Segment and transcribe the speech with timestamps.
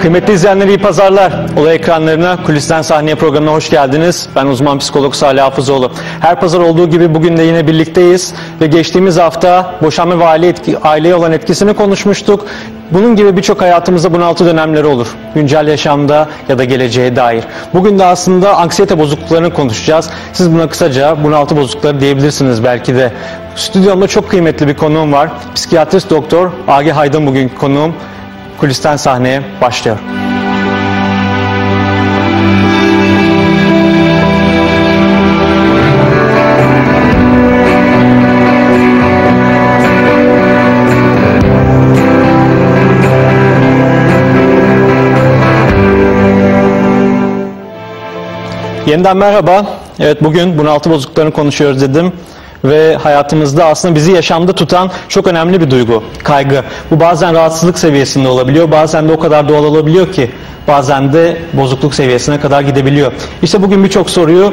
[0.00, 1.32] Kıymetli izleyenler iyi pazarlar.
[1.56, 4.28] Olay ekranlarına, kulisten sahneye programına hoş geldiniz.
[4.36, 5.92] Ben uzman psikolog Salih Hafızoğlu.
[6.20, 8.34] Her pazar olduğu gibi bugün de yine birlikteyiz.
[8.60, 12.46] Ve geçtiğimiz hafta boşanma ve aile etki, aileye olan etkisini konuşmuştuk.
[12.90, 15.06] Bunun gibi birçok hayatımızda bunaltı dönemleri olur.
[15.34, 17.44] Güncel yaşamda ya da geleceğe dair.
[17.74, 20.10] Bugün de aslında anksiyete bozukluklarını konuşacağız.
[20.32, 23.12] Siz buna kısaca bunaltı bozuklukları diyebilirsiniz belki de.
[23.56, 25.28] Stüdyomda çok kıymetli bir konuğum var.
[25.54, 27.94] Psikiyatrist doktor Agi Haydın bugün konuğum.
[28.60, 29.98] Kulisten sahneye başlıyor.
[48.86, 49.66] Yeniden merhaba.
[49.98, 52.12] Evet bugün bunaltı bozukluklarını konuşuyoruz dedim
[52.64, 56.62] ve hayatımızda aslında bizi yaşamda tutan çok önemli bir duygu, kaygı.
[56.90, 60.30] Bu bazen rahatsızlık seviyesinde olabiliyor, bazen de o kadar doğal olabiliyor ki
[60.68, 63.12] bazen de bozukluk seviyesine kadar gidebiliyor.
[63.42, 64.52] İşte bugün birçok soruyu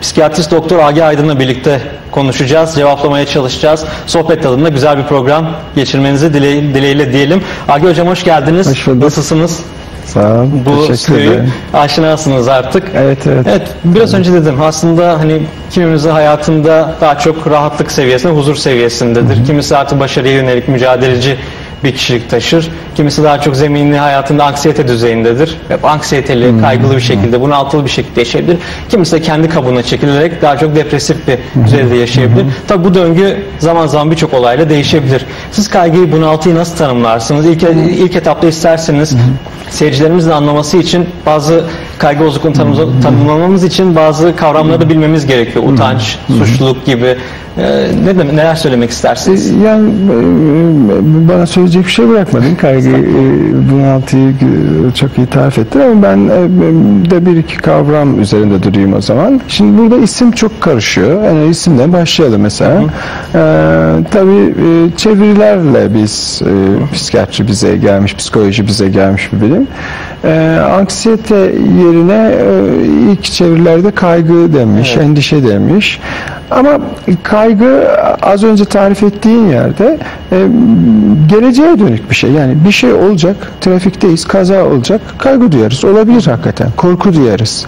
[0.00, 3.84] psikiyatrist doktor Agi Aydın'la birlikte konuşacağız, cevaplamaya çalışacağız.
[4.06, 7.42] Sohbet tadında güzel bir program geçirmenizi dile, dileğiyle diyelim.
[7.68, 8.70] Agi Hocam hoş geldiniz.
[8.70, 9.02] Hoş bulduk.
[9.02, 9.60] Nasılsınız?
[10.14, 10.46] Sağ ol.
[10.66, 11.40] Bu stüdyoyu
[11.74, 12.84] aşinasınız artık.
[12.96, 13.46] Evet evet.
[13.48, 19.46] Evet, biraz önce dedim aslında hani kimimizi hayatında daha çok rahatlık seviyesinde, huzur seviyesindedir.
[19.46, 21.38] Kimisi artık başarıya yönelik mücadeleci
[21.84, 22.70] bir kişilik taşır.
[22.94, 25.56] Kimisi daha çok zeminli hayatında anksiyete düzeyindedir.
[25.68, 28.56] Hep anksiyeteli, kaygılı bir şekilde, bunaltılı bir şekilde yaşayabilir.
[28.88, 32.46] Kimisi de kendi kabuğuna çekilerek daha çok depresif bir düzeyde yaşayabilir.
[32.68, 35.26] Tabi bu döngü zaman zaman birçok olayla değişebilir.
[35.52, 37.46] Siz kaygıyı, bunaltıyı nasıl tanımlarsınız?
[37.46, 37.62] İlk,
[37.98, 39.16] ilk etapta isterseniz
[39.70, 41.64] seyircilerimizin anlaması için bazı
[41.98, 45.64] kaygı bozukluğunu tanım- tanımlamamız için bazı kavramları da bilmemiz gerekiyor.
[45.68, 47.16] Utanç, suçluluk gibi.
[47.58, 49.50] Ee, ne demek, neler söylemek istersiniz?
[49.50, 52.54] Yani e, bana söyleyecek bir şey bırakmadın.
[52.54, 54.34] Kaygı, e, bunaltıyı
[54.94, 59.40] çok iyi tarif ettin ama ben e, de bir iki kavram üzerinde durayım o zaman.
[59.48, 61.24] Şimdi burada isim çok karışıyor.
[61.24, 62.82] Yani isimden başlayalım mesela.
[62.82, 62.86] E,
[64.10, 69.66] tabii e, çevirilerle biz, e, psikiyatri bize gelmiş, psikoloji bize gelmiş bir bilim.
[70.24, 71.36] E, anksiyete
[71.84, 75.06] yerine e, ilk çevirilerde kaygı demiş, Evet.
[75.06, 76.00] endişe demiş.
[76.50, 76.80] Ama
[77.22, 77.88] kaygı
[78.22, 79.98] az önce tarif ettiğin yerde
[80.32, 80.46] e,
[81.26, 82.30] geleceğe dönük bir şey.
[82.30, 85.84] Yani bir şey olacak, trafikteyiz, kaza olacak, kaygı duyarız.
[85.84, 87.66] Olabilir hakikaten, korku duyarız.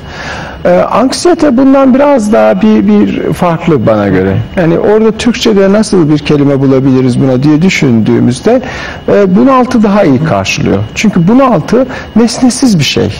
[0.65, 4.37] E, anksiyete bundan biraz daha bir, bir farklı bana göre.
[4.57, 8.63] Yani orada Türkçe'de nasıl bir kelime bulabiliriz buna diye düşündüğümüzde
[9.09, 10.79] e, bunaltı daha iyi karşılıyor.
[10.95, 11.87] Çünkü bunaltı
[12.17, 13.17] nesnesiz bir şey.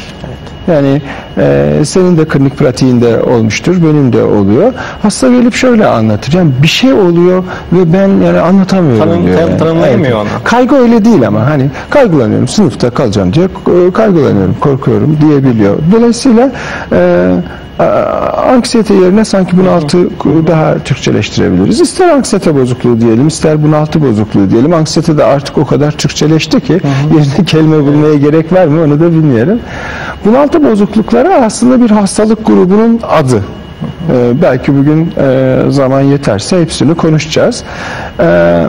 [0.69, 1.03] Yani
[1.39, 4.73] e, senin de klinik pratiğinde olmuştur, benim de oluyor.
[5.03, 6.33] Hasta gelip şöyle anlatır.
[6.33, 9.41] Yani bir şey oluyor ve ben yani anlatamıyorum Tanım- diyor.
[9.41, 9.57] yani.
[9.59, 10.29] tanımlayamıyor onu.
[10.45, 15.75] Kaygı öyle değil ama hani kaygılanıyorum, sınıfta kalacağım diye e, kaygılanıyorum, korkuyorum diyebiliyor.
[15.93, 16.51] Dolayısıyla
[16.93, 17.31] e,
[18.55, 19.99] anksiyete yerine sanki bunaltı
[20.47, 21.81] daha Türkçeleştirebiliriz.
[21.81, 24.73] İster anksiyete bozukluğu diyelim, ister bunaltı bozukluğu diyelim.
[24.75, 26.81] Anksiyete de artık o kadar Türkçeleşti ki
[27.13, 29.59] yerine kelime bulmaya gerek var mı onu da bilmiyorum.
[30.25, 33.43] Bunaltı bozuklukları aslında bir hastalık grubunun adı.
[34.13, 37.65] Ee, belki bugün e, zaman yeterse hepsini konuşacağız.
[38.21, 38.67] Ee,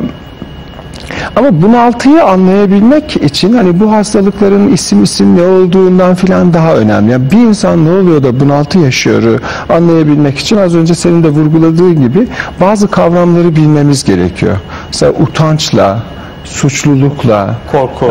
[1.35, 7.11] ama bunaltıyı anlayabilmek için hani bu hastalıkların isim isim ne olduğundan filan daha önemli.
[7.11, 12.01] Yani bir insan ne oluyor da bunaltı yaşıyor anlayabilmek için az önce senin de vurguladığın
[12.01, 12.27] gibi
[12.61, 14.57] bazı kavramları bilmemiz gerekiyor.
[14.87, 15.99] Mesela utançla,
[16.45, 18.05] suçlulukla, Korku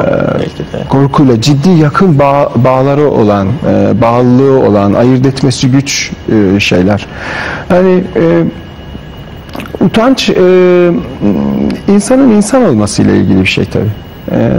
[0.72, 0.88] de.
[0.88, 6.12] korkuyla ciddi yakın bağ- bağları olan, e, bağlılığı olan, ayırt etmesi güç
[6.56, 7.06] e, şeyler.
[7.68, 8.42] Hani e,
[9.80, 10.34] utanç e,
[11.88, 13.90] insanın insan olmasıyla ilgili bir şey tabii.
[14.32, 14.50] E,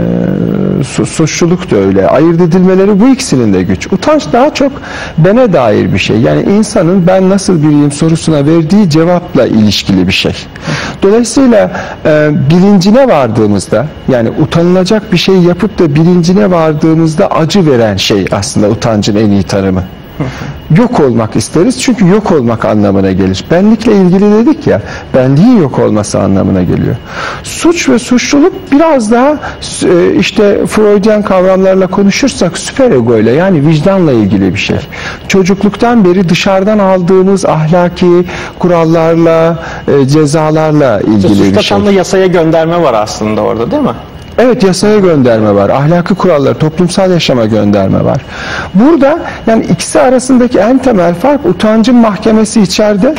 [0.84, 2.08] su- suçluluk da öyle.
[2.08, 3.92] Ayırt edilmeleri bu ikisinin de güç.
[3.92, 4.72] Utanç daha çok
[5.18, 6.20] bene dair bir şey.
[6.20, 10.32] Yani insanın ben nasıl biriyim sorusuna verdiği cevapla ilişkili bir şey.
[11.02, 11.70] Dolayısıyla
[12.04, 18.68] e, bilincine vardığımızda yani utanılacak bir şey yapıp da bilincine vardığımızda acı veren şey aslında
[18.68, 19.82] utancın en iyi tanımı.
[20.78, 23.44] Yok olmak isteriz çünkü yok olmak anlamına gelir.
[23.50, 24.82] Benlikle ilgili dedik ya,
[25.14, 26.96] benliğin yok olması anlamına geliyor.
[27.42, 29.38] Suç ve suçluluk biraz daha
[29.84, 34.78] e, işte Freudian kavramlarla konuşursak süperego ile yani vicdanla ilgili bir şey.
[35.28, 38.24] Çocukluktan beri dışarıdan aldığımız ahlaki
[38.58, 39.58] kurallarla,
[39.88, 41.78] e, cezalarla ilgili bir Suçta şey.
[41.78, 43.94] tam da yasaya gönderme var aslında orada değil mi?
[44.38, 45.70] Evet yasaya gönderme var.
[45.70, 48.20] Ahlaki kurallar, toplumsal yaşama gönderme var.
[48.74, 53.14] Burada yani ikisi arasındaki en temel fark utancın mahkemesi içeride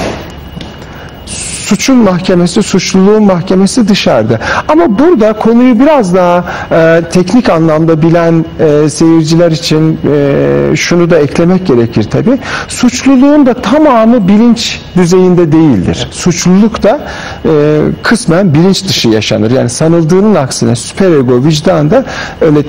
[1.67, 4.39] suçun mahkemesi, suçluluğun mahkemesi dışarıda.
[4.67, 11.19] Ama burada konuyu biraz daha e, teknik anlamda bilen e, seyirciler için e, şunu da
[11.19, 12.37] eklemek gerekir tabi.
[12.67, 16.07] Suçluluğun da tamamı bilinç düzeyinde değildir.
[16.11, 16.99] Suçluluk da
[17.45, 19.51] e, kısmen bilinç dışı yaşanır.
[19.51, 22.05] Yani sanıldığının aksine süperego vicdanda
[22.41, 22.63] öyle e,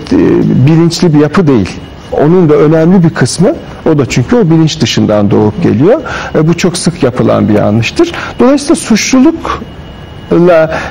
[0.67, 1.69] bilinçli bir yapı değil.
[2.13, 3.55] Onun da önemli bir kısmı
[3.91, 6.01] o da çünkü o bilinç dışından doğup geliyor.
[6.35, 8.13] E, bu çok sık yapılan bir yanlıştır.
[8.41, 9.63] Dolayısıyla suçluluk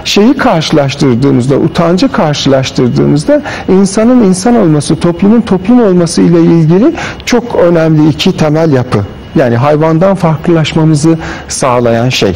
[0.04, 6.94] şeyi karşılaştırdığımızda, utancı karşılaştırdığımızda insanın insan olması, toplumun toplum olması ile ilgili
[7.26, 9.00] çok önemli iki temel yapı.
[9.36, 11.18] Yani hayvandan farklılaşmamızı
[11.48, 12.36] sağlayan şey.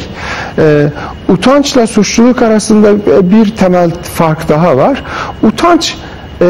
[0.58, 0.88] Ee,
[1.28, 2.88] utançla suçluluk arasında
[3.30, 5.02] bir temel fark daha var.
[5.42, 5.96] Utanç
[6.40, 6.46] e,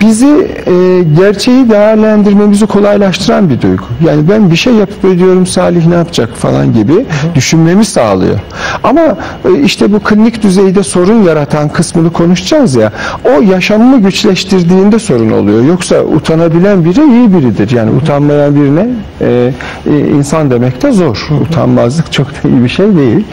[0.00, 0.26] bizi
[0.66, 3.84] e, gerçeği değerlendirmemizi kolaylaştıran bir duygu.
[4.06, 8.38] Yani ben bir şey yapıp ediyorum Salih ne yapacak falan gibi düşünmemi sağlıyor.
[8.82, 9.00] Ama
[9.44, 12.92] e, işte bu klinik düzeyde sorun yaratan kısmını konuşacağız ya
[13.24, 15.64] o yaşamını güçleştirdiğinde sorun oluyor.
[15.64, 17.70] Yoksa utanabilen biri iyi biridir.
[17.70, 18.88] Yani utanmayan birine
[19.20, 19.52] e,
[20.18, 21.28] insan demek de zor.
[21.42, 23.24] Utanmazlık çok da iyi bir şey değil.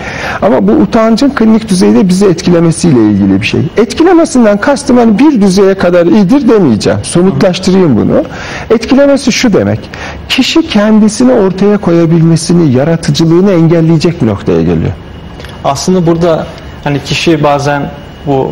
[0.41, 3.61] Ama bu utancın klinik düzeyde bizi etkilemesiyle ilgili bir şey.
[3.77, 6.99] Etkilemesinden kastım hani bir düzeye kadar iyidir demeyeceğim.
[7.03, 8.23] Somutlaştırayım bunu.
[8.69, 9.79] Etkilemesi şu demek.
[10.29, 14.91] Kişi kendisini ortaya koyabilmesini, yaratıcılığını engelleyecek bir noktaya geliyor.
[15.63, 16.47] Aslında burada
[16.83, 17.91] hani kişi bazen
[18.25, 18.51] bu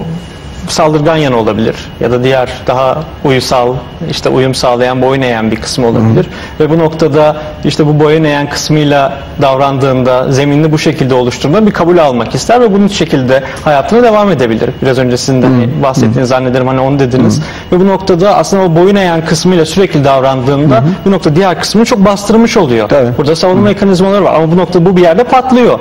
[0.71, 3.73] saldırgan yanı olabilir ya da diğer daha uysal
[4.11, 6.27] işte uyum sağlayan boyun eğen bir kısmı olabilir
[6.59, 11.97] ve bu noktada işte bu boyun eğen kısmıyla davrandığında zeminini bu şekilde oluşturma bir kabul
[11.97, 14.69] almak ister ve bunun şekilde hayatına devam edebilir.
[14.81, 17.41] Biraz önce sizin de hani bahsettiğiniz zannederim hani onu dediniz
[17.71, 22.05] ve bu noktada aslında o boyun eğen kısmıyla sürekli davrandığında bu nokta diğer kısmını çok
[22.05, 22.89] bastırmış oluyor.
[22.89, 23.17] Tabii.
[23.17, 25.79] Burada savunma mekanizmaları var ama bu nokta bu bir yerde patlıyor.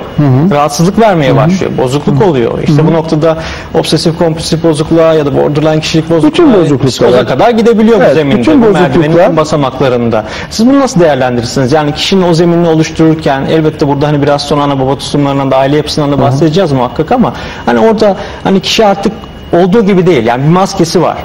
[0.51, 1.71] Rahatsızlık vermeye başlıyor.
[1.77, 2.59] Bozukluk oluyor.
[2.63, 3.37] İşte bu noktada
[3.73, 6.87] obsesif kompulsif bozukluğa ya da borderline kişilik bozukluğa Bütün bozukluklar.
[6.89, 8.39] psikoza kadar gidebiliyor Evet, bu zeminde.
[8.39, 10.23] bütün bozukluklar- basamaklarında.
[10.49, 11.71] Siz bunu nasıl değerlendirirsiniz?
[11.71, 15.77] Yani kişinin o zeminini oluştururken elbette burada hani biraz sonra ana baba tutumlarından da aile
[15.77, 17.33] yapısından da bahsedeceğiz muhakkak ama
[17.65, 19.13] hani orada hani kişi artık
[19.53, 20.25] olduğu gibi değil.
[20.25, 21.17] Yani bir maskesi var.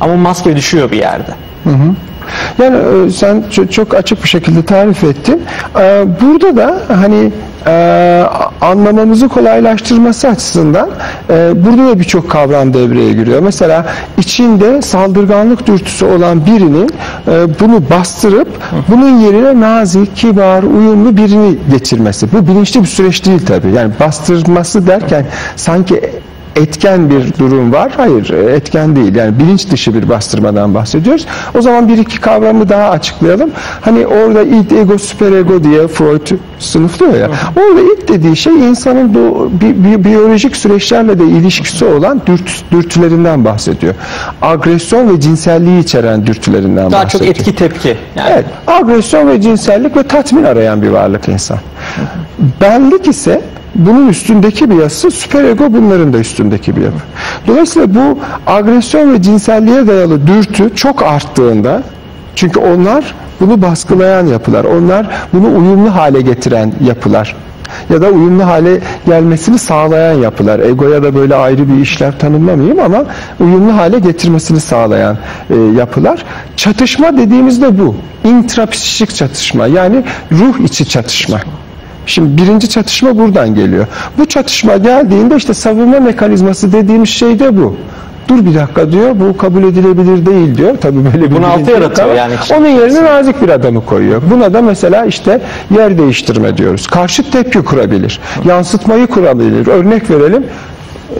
[0.00, 1.30] Ama maske düşüyor bir yerde.
[2.58, 2.76] Yani
[3.06, 5.42] e, sen ço- çok açık bir şekilde tarif ettin.
[5.80, 7.32] E, Burada da hani
[7.66, 8.24] e,
[8.60, 10.90] anlamamızı kolaylaştırması açısından
[11.54, 13.40] burada da birçok kavram devreye giriyor.
[13.40, 13.86] Mesela
[14.18, 16.90] içinde saldırganlık dürtüsü olan birinin
[17.60, 18.48] bunu bastırıp
[18.88, 22.32] bunun yerine nazik, kibar, uyumlu birini getirmesi.
[22.32, 23.70] Bu bilinçli bir süreç değil tabii.
[23.72, 25.26] Yani bastırması derken
[25.56, 26.10] sanki
[26.56, 27.92] etken bir durum var.
[27.96, 29.14] Hayır, e, etken değil.
[29.14, 31.26] Yani bilinç dışı bir bastırmadan bahsediyoruz.
[31.58, 33.50] O zaman bir iki kavramı daha açıklayalım.
[33.80, 36.26] Hani orada id, ego, süperego diye Freud
[36.58, 37.30] sınıflıyor ya.
[37.56, 43.44] Orada id dediği şey insanın bu bi- bi- biyolojik süreçlerle de ilişkisi olan dürt, dürtülerinden
[43.44, 43.94] bahsediyor.
[44.42, 47.36] Agresyon ve cinselliği içeren dürtülerinden Daha çok bahsediyor.
[47.36, 47.96] etki tepki.
[48.16, 51.58] Yani Evet, agresyon ve cinsellik ve tatmin arayan bir varlık insan.
[52.60, 53.40] Benlik ise
[53.74, 56.98] bunun üstündeki bir yapısı, süperego bunların da üstündeki bir yapı.
[57.46, 61.82] Dolayısıyla bu agresyon ve cinselliğe dayalı dürtü çok arttığında,
[62.34, 67.36] çünkü onlar bunu baskılayan yapılar, onlar bunu uyumlu hale getiren yapılar
[67.90, 70.60] ya da uyumlu hale gelmesini sağlayan yapılar.
[70.60, 73.04] Egoya da böyle ayrı bir işler tanımlamayayım ama
[73.40, 75.18] uyumlu hale getirmesini sağlayan
[75.50, 76.24] e, yapılar.
[76.56, 77.94] Çatışma dediğimizde bu.
[78.24, 81.40] İntrapsişik çatışma yani ruh içi çatışma.
[82.08, 83.86] Şimdi birinci çatışma buradan geliyor.
[84.18, 87.76] Bu çatışma geldiğinde işte savunma mekanizması dediğimiz şey de bu.
[88.28, 90.76] Dur bir dakika diyor, bu kabul edilebilir değil diyor.
[90.80, 92.34] Tabii böyle bir bilinci yok yaratıyor yani.
[92.58, 94.22] Onun yerine nazik bir adamı koyuyor.
[94.30, 95.40] Buna da mesela işte
[95.76, 96.86] yer değiştirme diyoruz.
[96.86, 98.20] Karşıt tepki kurabilir.
[98.44, 99.66] Yansıtmayı kurabilir.
[99.66, 100.46] Örnek verelim.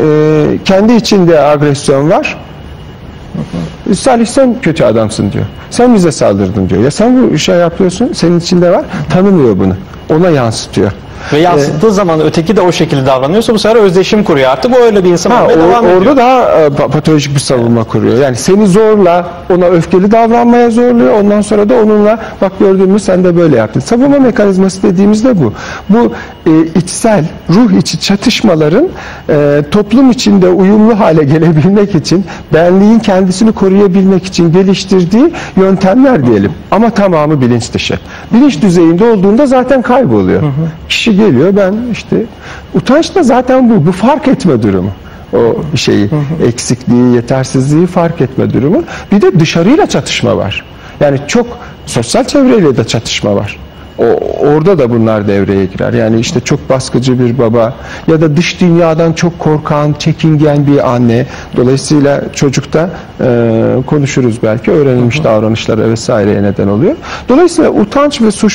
[0.00, 2.36] Ee, kendi içinde agresyon var.
[3.94, 5.44] Salih sen kötü adamsın diyor.
[5.70, 6.82] Sen bize saldırdın diyor.
[6.82, 8.84] Ya sen bu şey yapıyorsun, senin içinde var.
[9.10, 9.74] Tanımıyor bunu.
[10.10, 10.92] Ona yansıtıyor.
[11.32, 14.72] Ve yansıttığı zaman öteki de o şekilde davranıyorsa bu sefer özdeşim kuruyor artık.
[14.76, 16.00] O öyle bir insan Ha, olmaya or- devam ediyor.
[16.00, 18.18] orada daha e, pa- patolojik bir savunma kuruyor.
[18.18, 21.20] Yani seni zorla ona öfkeli davranmaya zorluyor.
[21.20, 23.80] Ondan sonra da onunla bak gördün mü sen de böyle yaptın.
[23.80, 25.52] Savunma mekanizması dediğimizde bu.
[25.88, 26.12] Bu
[26.46, 28.88] e, içsel, ruh içi çatışmaların
[29.30, 36.52] e, toplum içinde uyumlu hale gelebilmek için, benliğin kendisini koruyabilmek için geliştirdiği yöntemler diyelim.
[36.70, 37.98] Ama tamamı bilinç dışı.
[38.32, 40.42] Bilinç düzeyinde olduğunda zaten kayboluyor.
[40.88, 42.24] Kişi geliyor ben işte
[42.74, 43.86] utanç da zaten bu.
[43.86, 44.90] Bu fark etme durumu
[45.32, 46.10] o şeyi
[46.46, 48.84] eksikliği, yetersizliği fark etme durumu.
[49.12, 50.64] Bir de dışarıyla çatışma var.
[51.00, 51.46] Yani çok
[51.86, 53.58] sosyal çevreyle de çatışma var.
[53.98, 54.04] O,
[54.46, 55.92] orada da bunlar devreye girer.
[55.92, 57.74] Yani işte çok baskıcı bir baba
[58.08, 61.26] ya da dış dünyadan çok korkan, çekingen bir anne.
[61.56, 62.90] Dolayısıyla çocukta
[63.20, 66.96] e, konuşuruz belki öğrenilmiş davranışlara vesaireye neden oluyor.
[67.28, 68.52] Dolayısıyla utanç ve suç,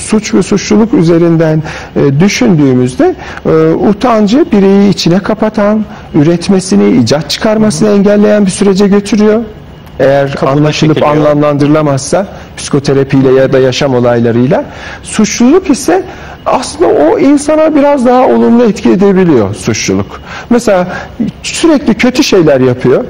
[0.00, 1.62] suç ve suçluluk üzerinden
[1.96, 3.14] e, düşündüğümüzde
[3.46, 9.42] e, utancı bireyi içine kapatan, üretmesini, icat çıkarmasını engelleyen bir sürece götürüyor.
[10.00, 11.16] Eğer Kabına anlaşılıp çekiliyor.
[11.16, 12.26] anlamlandırılamazsa
[12.58, 14.64] psikoterapiyle ya da yaşam olaylarıyla
[15.02, 16.04] suçluluk ise
[16.46, 20.20] aslında o insana biraz daha olumlu etki edebiliyor suçluluk.
[20.50, 20.88] Mesela
[21.42, 23.04] sürekli kötü şeyler yapıyor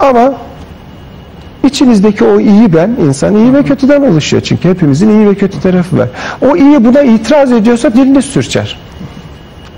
[0.00, 0.34] ama
[1.64, 4.42] içinizdeki o iyi ben, insan iyi ve kötüden oluşuyor.
[4.42, 6.08] Çünkü hepimizin iyi ve kötü tarafı var.
[6.40, 8.78] O iyi buna itiraz ediyorsa dilini sürçer.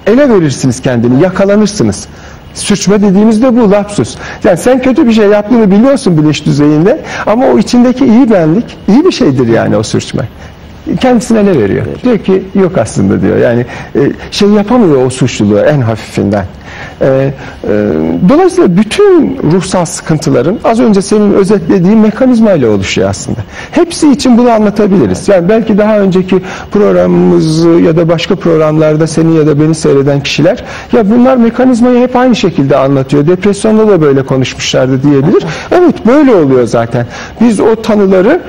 [0.06, 2.08] Ele verirsiniz kendini, yakalanırsınız.
[2.54, 4.16] Sürçme dediğimizde bu lapsus.
[4.44, 9.04] Yani sen kötü bir şey yaptığını biliyorsun bilinç düzeyinde ama o içindeki iyi benlik iyi
[9.04, 10.28] bir şeydir yani o sürçme.
[11.00, 11.86] Kendisine ne veriyor?
[12.04, 13.36] Diyor ki yok aslında diyor.
[13.36, 16.44] Yani e, şey yapamıyor o suçluluğu en hafifinden.
[17.00, 17.32] E, e,
[18.28, 23.38] dolayısıyla bütün ruhsal sıkıntıların az önce senin özetlediğin mekanizmayla oluşuyor aslında.
[23.70, 25.28] Hepsi için bunu anlatabiliriz.
[25.28, 26.42] Yani belki daha önceki
[26.72, 32.16] programımızı ya da başka programlarda seni ya da beni seyreden kişiler ya bunlar mekanizmayı hep
[32.16, 33.26] aynı şekilde anlatıyor.
[33.26, 35.44] Depresyonda da böyle konuşmuşlardı diyebilir.
[35.70, 37.06] Evet böyle oluyor zaten.
[37.40, 38.40] Biz o tanıları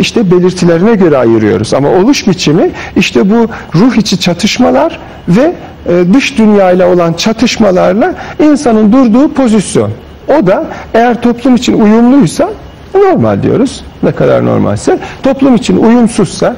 [0.00, 1.74] işte belirtilerine göre ayırıyoruz.
[1.78, 5.52] Ama oluş biçimi işte bu ruh içi çatışmalar ve
[5.86, 9.90] e, dış dünyayla olan çatışmalarla insanın durduğu pozisyon.
[10.28, 12.50] O da eğer toplum için uyumluysa
[12.98, 13.84] normal diyoruz.
[14.02, 14.98] Ne kadar normalse.
[15.22, 16.56] Toplum için uyumsuzsa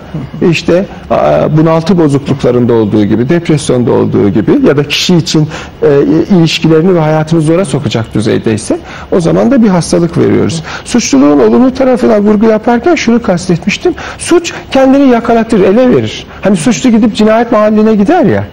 [0.51, 0.87] işte
[1.57, 5.49] bunaltı bozukluklarında olduğu gibi, depresyonda olduğu gibi ya da kişi için
[5.83, 6.03] e,
[6.37, 8.79] ilişkilerini ve hayatını zora sokacak düzeydeyse
[9.13, 10.63] o zaman da bir hastalık veriyoruz.
[10.85, 13.95] Suçluluğun olumlu tarafına vurgu yaparken şunu kastetmiştim.
[14.19, 16.27] Suç kendini yakalatır, ele verir.
[16.41, 18.45] Hani suçlu gidip cinayet mahalline gider ya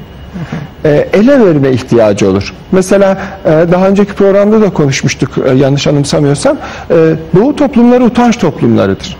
[1.14, 2.54] ele verme ihtiyacı olur.
[2.72, 6.58] Mesela e, daha önceki programda da konuşmuştuk e, yanlış anımsamıyorsam.
[6.90, 6.96] E,
[7.36, 9.18] Doğu toplumları utanç toplumlarıdır.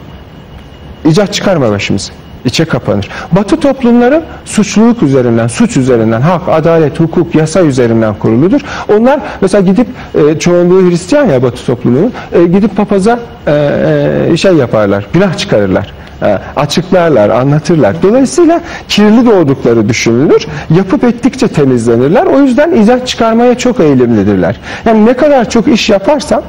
[1.06, 2.14] İcat çıkarma başımıza.
[2.46, 3.10] İçe kapanır.
[3.32, 8.62] Batı toplumları suçluluk üzerinden, suç üzerinden, hak, adalet, hukuk, yasa üzerinden kuruludur.
[8.98, 14.54] Onlar mesela gidip e, çoğunluğu Hristiyan ya Batı toplumunun e, gidip papaza e, e, şey
[14.54, 15.94] yaparlar, günah çıkarırlar.
[16.22, 17.96] E, açıklarlar, anlatırlar.
[18.04, 20.48] Dolayısıyla kirli doğdukları düşünülür.
[20.76, 22.26] Yapıp ettikçe temizlenirler.
[22.26, 24.56] O yüzden icat çıkarmaya çok eğilimlidirler.
[24.86, 26.42] Yani ne kadar çok iş yaparsam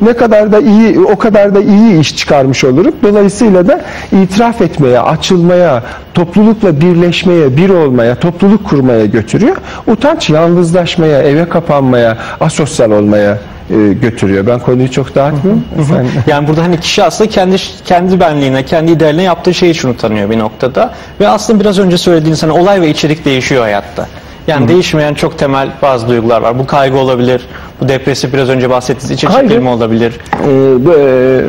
[0.00, 2.94] ne kadar da iyi o kadar da iyi iş çıkarmış olurum.
[3.02, 3.80] Dolayısıyla da
[4.22, 5.82] itiraf etmeye, açılmaya,
[6.14, 9.56] toplulukla birleşmeye, bir olmaya, topluluk kurmaya götürüyor.
[9.86, 13.38] Utanç yalnızlaşmaya, eve kapanmaya, asosyal olmaya
[13.70, 14.46] e, götürüyor.
[14.46, 15.64] Ben konuyu çok dağıtmayayım.
[15.88, 20.30] Sen- Yani burada hani kişi aslında kendi kendi benliğine, kendi idealine yaptığı şeyi için utanıyor
[20.30, 20.90] bir noktada.
[21.20, 24.06] Ve aslında biraz önce söylediğiniz hani olay ve içerik değişiyor hayatta.
[24.46, 26.58] Yani değişmeyen çok temel bazı duygular var.
[26.58, 27.48] Bu kaygı olabilir,
[27.80, 30.12] bu depresif biraz önce bahsettiğiniz içe çekilme olabilir.
[30.44, 31.40] e, bu, e,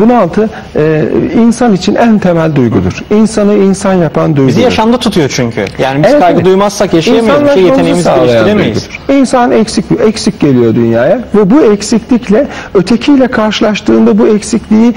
[0.00, 1.04] bunaltı e,
[1.34, 3.04] insan için en temel duygudur.
[3.10, 4.48] İnsanı insan yapan duygudur.
[4.48, 5.64] Bizi yaşamda tutuyor çünkü.
[5.78, 6.46] Yani biz Evet, kaygı evet.
[6.46, 7.42] duymazsak yaşayamayız.
[7.44, 8.88] Bir şey yeteneğimizi geliştiremeyiz.
[9.12, 14.94] İnsan eksik eksik geliyor dünyaya ve bu eksiklikle ötekiyle karşılaştığında bu eksikliği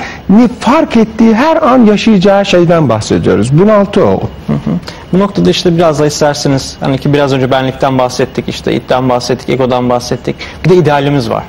[0.60, 3.60] fark ettiği her an yaşayacağı şeyden bahsediyoruz.
[3.60, 4.22] Bunaltı o.
[5.14, 9.50] Bu noktada işte biraz da isterseniz hani ki biraz önce benlikten bahsettik, işte itten bahsettik,
[9.50, 10.31] egodan bahsettik.
[10.66, 11.44] Bir de idealimiz var.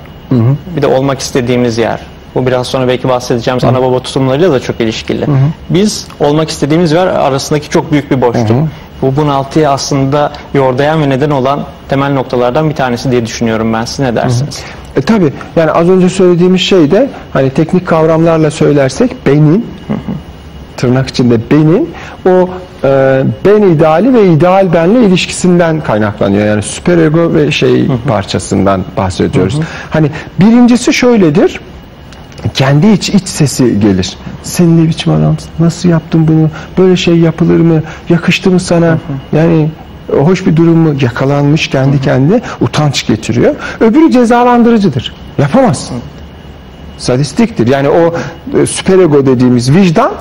[0.77, 2.01] Bir de olmak istediğimiz yer.
[2.35, 5.27] Bu biraz sonra belki bahsedeceğimiz ana baba tutumlarıyla da çok ilişkili.
[5.71, 8.47] Biz olmak istediğimiz yer arasındaki çok büyük bir boşluk.
[9.03, 13.85] Bu bunaltıya aslında yordayan ve neden olan temel noktalardan bir tanesi diye düşünüyorum ben.
[13.85, 14.61] Siz ne dersiniz?
[14.97, 19.67] E tabi yani az önce söylediğimiz şey de hani teknik kavramlarla söylersek benin
[20.77, 21.91] tırnak içinde benin
[22.27, 22.49] o
[22.85, 26.47] e, ben ideali ve ideal benle ilişkisinden kaynaklanıyor.
[26.47, 29.61] Yani süperego ve şey parçasından bahsediyoruz.
[29.91, 30.11] Hani
[30.41, 31.61] birincisi şöyledir.
[32.55, 34.17] Kendi iç iç sesi gelir.
[34.43, 35.51] Sen ne biçim adamsın?
[35.59, 36.51] Nasıl yaptın bunu?
[36.79, 37.83] Böyle şey yapılır mı?
[38.09, 38.99] Yakıştı mı sana?
[39.33, 39.69] Yani
[40.19, 40.95] hoş bir durum mu?
[41.01, 43.55] Yakalanmış kendi kendine utanç getiriyor.
[43.81, 45.15] Öbürü cezalandırıcıdır.
[45.39, 45.97] Yapamazsın.
[46.99, 47.67] Sadistiktir.
[47.67, 48.15] Yani o
[48.59, 50.13] e, süperego dediğimiz vicdan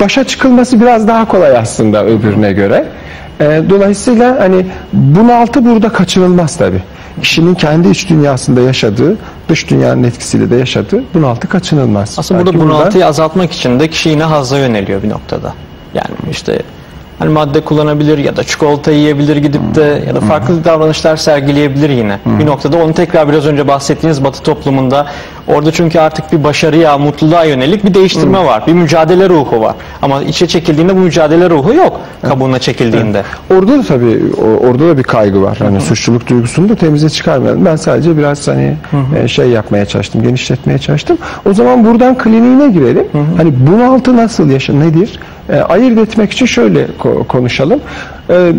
[0.00, 2.84] başa çıkılması biraz daha kolay aslında öbürüne göre.
[3.40, 6.82] E, dolayısıyla hani bunaltı burada kaçınılmaz tabi.
[7.22, 9.16] Kişinin kendi iç dünyasında yaşadığı,
[9.48, 12.14] dış dünyanın etkisiyle de yaşadığı bunaltı kaçınılmaz.
[12.18, 15.54] Aslında Belki burada burada- bunaltıyı azaltmak için de kişi yine hazza yöneliyor bir noktada.
[15.94, 16.62] Yani işte
[17.18, 22.18] hani madde kullanabilir ya da çikolata yiyebilir gidip de ya da farklı davranışlar sergileyebilir yine.
[22.26, 25.06] Bir noktada onu tekrar biraz önce bahsettiğiniz Batı toplumunda
[25.48, 28.66] orada çünkü artık bir başarıya, mutluluğa yönelik bir değiştirme var.
[28.66, 29.74] Bir mücadele ruhu var.
[30.02, 33.22] Ama içe çekildiğinde bu mücadele ruhu yok kabuğuna çekildiğinde.
[33.54, 34.22] Orada da tabii
[34.68, 35.58] orada da bir kaygı var.
[35.58, 37.64] Hani suçluluk duygusunu da temize çıkarmayalım.
[37.64, 38.76] Ben sadece biraz hani
[39.22, 41.18] e, şey yapmaya çalıştım, genişletmeye çalıştım.
[41.50, 43.06] O zaman buradan kliniğine girelim.
[43.36, 45.18] Hani bunaltı nasıl yaşa nedir?
[45.50, 47.80] E, ayırt etmek için şöyle ko- konuşalım.
[48.30, 48.52] E,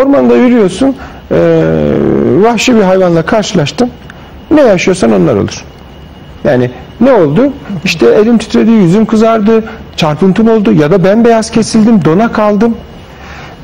[0.00, 0.96] ormanda yürüyorsun.
[1.30, 1.36] e,
[2.42, 3.90] vahşi bir hayvanla karşılaştın.
[4.50, 5.64] Ne yaşıyorsan onlar olur.
[6.44, 6.70] Yani
[7.00, 7.52] ne oldu?
[7.84, 9.64] İşte elim titredi, yüzüm kızardı,
[9.96, 12.76] çarpıntım oldu ya da bembeyaz kesildim, dona kaldım.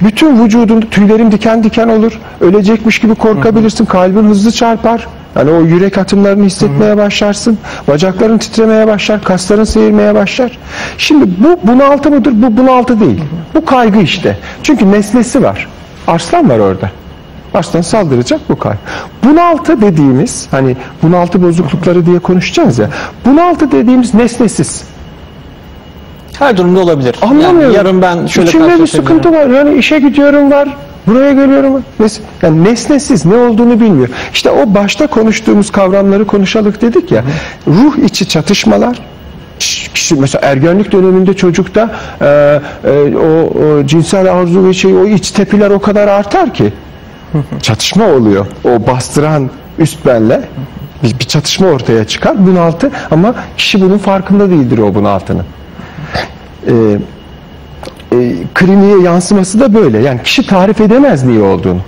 [0.03, 2.19] Bütün vücudunda tüylerim diken diken olur.
[2.41, 3.85] Ölecekmiş gibi korkabilirsin.
[3.85, 5.07] Kalbin hızlı çarpar.
[5.37, 7.59] Yani o yürek atımlarını hissetmeye başlarsın.
[7.89, 9.25] Bacakların titremeye başlar.
[9.25, 10.59] Kasların seyirmeye başlar.
[10.99, 12.33] Şimdi bu bunaltı mıdır?
[12.35, 13.25] Bu bunaltı değil.
[13.55, 14.39] Bu kaygı işte.
[14.63, 15.69] Çünkü nesnesi var.
[16.07, 16.91] Arslan var orada.
[17.55, 18.79] Arslan saldıracak bu kaygı.
[19.25, 22.89] Bunaltı dediğimiz hani bunaltı bozuklukları diye konuşacağız ya.
[23.27, 24.85] Bunaltı dediğimiz nesnesiz.
[26.39, 27.17] Her durumda olabilir.
[27.23, 27.61] Anlamıyorum.
[27.61, 29.47] Yani yarın ben şöyle İçimde bir sıkıntı var.
[29.47, 30.69] Yani işe gidiyorum var.
[31.07, 31.75] Buraya geliyorum.
[31.75, 31.83] var.
[32.01, 34.09] Nes yani nesnesiz ne olduğunu bilmiyor.
[34.33, 37.25] İşte o başta konuştuğumuz kavramları konuşalım dedik ya.
[37.67, 39.01] Ruh içi çatışmalar
[39.95, 41.91] kişi mesela ergenlik döneminde çocukta
[42.21, 42.27] e,
[42.85, 46.73] e, o, o cinsel arzu ve şey o iç tepiler o kadar artar ki
[47.63, 48.47] çatışma oluyor.
[48.65, 50.43] O bastıran üst benle
[51.03, 55.45] bir, bir çatışma ortaya çıkar bunaltı ama kişi bunun farkında değildir o bunaltının.
[56.67, 56.99] Ee, e,
[58.55, 59.99] kliniğe yansıması da böyle.
[59.99, 61.81] Yani kişi tarif edemez niye olduğunu.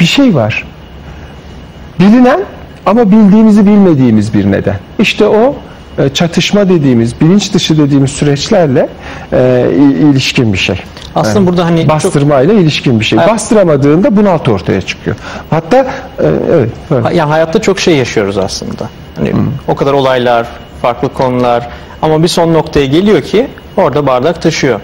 [0.00, 0.64] Bir şey var.
[2.00, 2.40] Bilinen
[2.86, 4.76] ama bildiğimizi bilmediğimiz bir neden.
[4.98, 5.54] İşte o
[5.98, 8.88] e, çatışma dediğimiz, bilinç dışı dediğimiz süreçlerle
[9.32, 9.70] e,
[10.00, 10.76] ilişkin bir şey.
[11.14, 13.18] Aslında burada hani çok- bastırmayla ilişkin bir şey.
[13.18, 13.28] Evet.
[13.30, 15.16] Bastıramadığında bunaltı ortaya çıkıyor.
[15.50, 15.84] Hatta e,
[16.52, 17.04] evet, evet.
[17.14, 18.88] Yani hayatta çok şey yaşıyoruz aslında.
[19.16, 19.46] Hani Hmm.
[19.68, 20.46] o kadar olaylar,
[20.82, 21.68] farklı konular
[22.02, 24.80] ama bir son noktaya geliyor ki orada bardak taşıyor.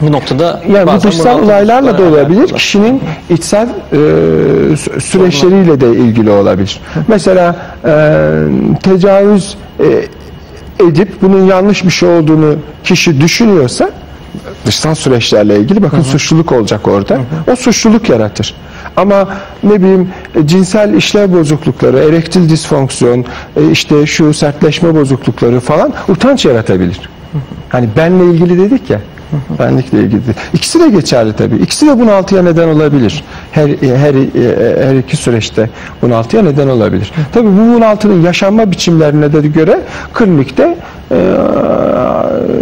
[0.00, 2.48] Bu noktada Yani bu dışsal olaylarla da olabilir.
[2.48, 6.80] Kişinin içsel e, sü- süreçleriyle de ilgili olabilir.
[7.08, 7.92] Mesela e,
[8.82, 9.84] tecavüz e,
[10.84, 12.54] edip bunun yanlış bir şey olduğunu
[12.84, 13.90] kişi düşünüyorsa
[14.66, 17.18] dışsal süreçlerle ilgili bakın suçluluk olacak orada.
[17.52, 18.54] O suçluluk yaratır.
[18.96, 19.28] Ama
[19.62, 23.24] ne bileyim e, cinsel işlev bozuklukları, erektil disfonksiyon,
[23.56, 27.00] e, işte şu sertleşme bozuklukları falan utanç yaratabilir.
[27.68, 29.00] Hani benle ilgili dedik ya.
[29.58, 30.20] Benlikle ilgili.
[30.54, 31.56] İkisi de geçerli tabii.
[31.56, 33.24] İkisi de bunaltıya neden olabilir.
[33.52, 34.14] Her her
[34.88, 35.70] her iki süreçte
[36.02, 37.12] bunaltıya neden olabilir.
[37.32, 39.80] Tabii bu bunaltının yaşanma biçimlerine de göre
[40.14, 40.76] klinikte
[41.10, 41.16] e,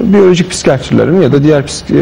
[0.03, 1.94] biyolojik psikiyatrların ya da diğer psik-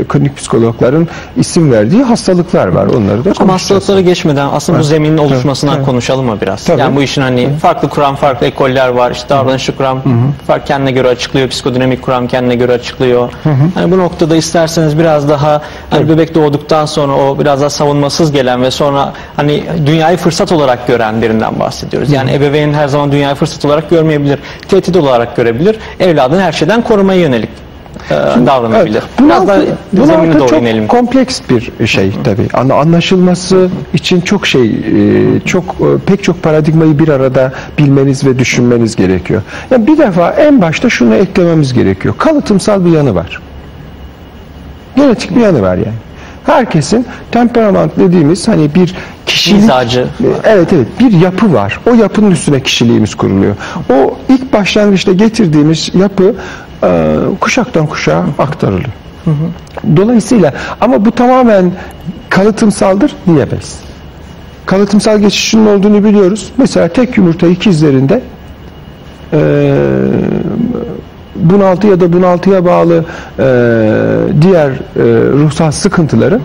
[0.00, 2.86] e, klinik psikologların isim verdiği hastalıklar var.
[2.86, 5.86] Onları da Ama hastalıklara geçmeden aslında bu zeminin oluşmasından evet.
[5.86, 6.64] konuşalım mı biraz?
[6.64, 6.80] Tabii.
[6.80, 9.10] Yani bu işin hani farklı kuram, farklı ekoller var.
[9.10, 10.02] İşte davranışçı kuram
[10.46, 11.48] fark kendine göre açıklıyor.
[11.48, 13.28] Psikodinamik kuram kendine göre açıklıyor.
[13.74, 18.62] Hani bu noktada isterseniz biraz daha hani bebek doğduktan sonra o biraz daha savunmasız gelen
[18.62, 22.12] ve sonra hani dünyayı fırsat olarak gören birinden bahsediyoruz.
[22.12, 24.38] Yani ebeveyn her zaman dünyayı fırsat olarak görmeyebilir.
[24.68, 25.76] Tehdit olarak görebilir.
[26.00, 27.50] Evladını her şeyden korumaya yönelik
[28.10, 28.14] e,
[28.46, 29.02] davranabilir.
[29.20, 29.20] Evet.
[29.28, 29.58] Biraz da
[29.92, 30.86] zemine doğru çok inelim.
[30.86, 32.48] kompleks bir şey tabii.
[32.54, 38.38] An- Anlaşılması için çok şey, e, çok e, pek çok paradigmayı bir arada bilmeniz ve
[38.38, 39.42] düşünmeniz gerekiyor.
[39.70, 42.14] Yani bir defa en başta şunu eklememiz gerekiyor.
[42.18, 43.40] Kalıtımsal bir yanı var.
[44.96, 45.96] Genetik bir yanı var yani.
[46.46, 48.94] Herkesin temperament dediğimiz hani bir
[49.26, 50.06] kişilik Mizacı.
[50.44, 51.80] Evet evet bir yapı var.
[51.90, 53.56] O yapının üstüne kişiliğimiz kuruluyor.
[53.92, 56.34] O ilk başlangıçta getirdiğimiz yapı
[56.82, 58.90] e, kuşaktan kuşağa aktarılıyor.
[59.96, 61.72] Dolayısıyla ama bu tamamen
[62.30, 63.80] kalıtımsaldır diyemeyiz.
[64.66, 66.52] Kalıtımsal geçişinin olduğunu biliyoruz.
[66.56, 68.22] Mesela tek yumurta ikizlerinde
[69.32, 69.38] e,
[71.50, 73.04] bunaltı ya da bunaltıya bağlı
[73.38, 73.44] e,
[74.42, 74.76] diğer e,
[75.32, 76.40] ruhsal sıkıntıların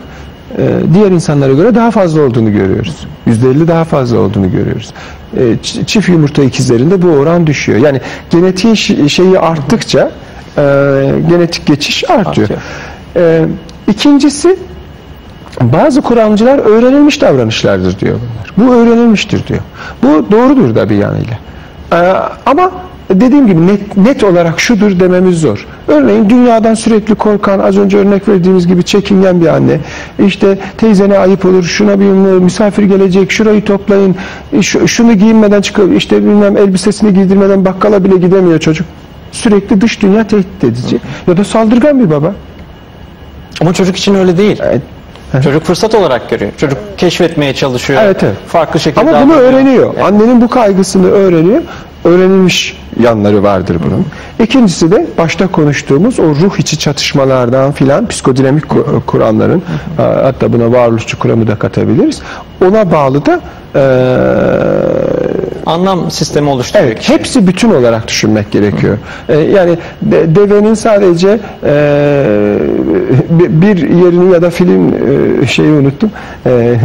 [0.57, 3.07] e, diğer insanlara göre daha fazla olduğunu görüyoruz.
[3.27, 4.93] %50 daha fazla olduğunu görüyoruz.
[5.37, 7.79] E, çift yumurta ikizlerinde bu oran düşüyor.
[7.79, 8.73] Yani genetiğin
[9.07, 10.11] şeyi arttıkça
[10.57, 10.61] e,
[11.29, 12.49] genetik geçiş artıyor.
[12.49, 12.59] Artıyor.
[13.15, 13.45] E,
[13.87, 14.57] ikincisi
[15.61, 18.69] bazı kuramcılar öğrenilmiş davranışlardır diyor bunlar.
[18.69, 19.59] Bu öğrenilmiştir diyor.
[20.03, 21.37] Bu doğrudur da bir yanıyla.
[21.93, 22.13] Ee,
[22.45, 22.71] ama
[23.21, 25.67] dediğim gibi net, net olarak şudur dememiz zor.
[25.87, 29.77] Örneğin dünyadan sürekli korkan, az önce örnek verdiğimiz gibi çekingen bir anne.
[30.25, 32.05] İşte teyzene ayıp olur, şuna bir
[32.39, 34.15] misafir gelecek, şurayı toplayın,
[34.61, 38.87] şu- şunu giyinmeden çıkıyor, işte bilmem elbisesini giydirmeden bakkala bile gidemiyor çocuk.
[39.31, 40.99] Sürekli dış dünya tehdit edici.
[41.27, 42.33] Ya da saldırgan bir baba.
[43.61, 44.61] Ama çocuk için öyle değil.
[44.63, 44.81] Evet.
[45.43, 46.51] Çocuk fırsat olarak görüyor.
[46.57, 48.01] Çocuk keşfetmeye çalışıyor.
[48.03, 48.35] Evet, evet.
[48.47, 49.93] Farklı şekilde Ama bunu öğreniyor.
[50.03, 51.61] Annenin bu kaygısını öğreniyor.
[52.05, 54.05] Öğrenilmiş yanları vardır bunun.
[54.43, 59.61] İkincisi de başta konuştuğumuz o ruh içi çatışmalardan filan psikodinamik ku- kuramların
[59.97, 62.21] hatta buna varoluşçu kuramı da katabiliriz.
[62.65, 63.41] Ona bağlı da
[63.75, 63.81] eee
[65.65, 66.85] Anlam sistemi oluşturuyor.
[66.87, 68.97] Evet, hepsi bütün olarak düşünmek gerekiyor.
[69.29, 72.57] Ee, yani de- devenin sadece e,
[73.29, 74.93] bi- bir yerini ya da film
[75.43, 76.11] e, şeyi unuttum.
[76.45, 76.75] E,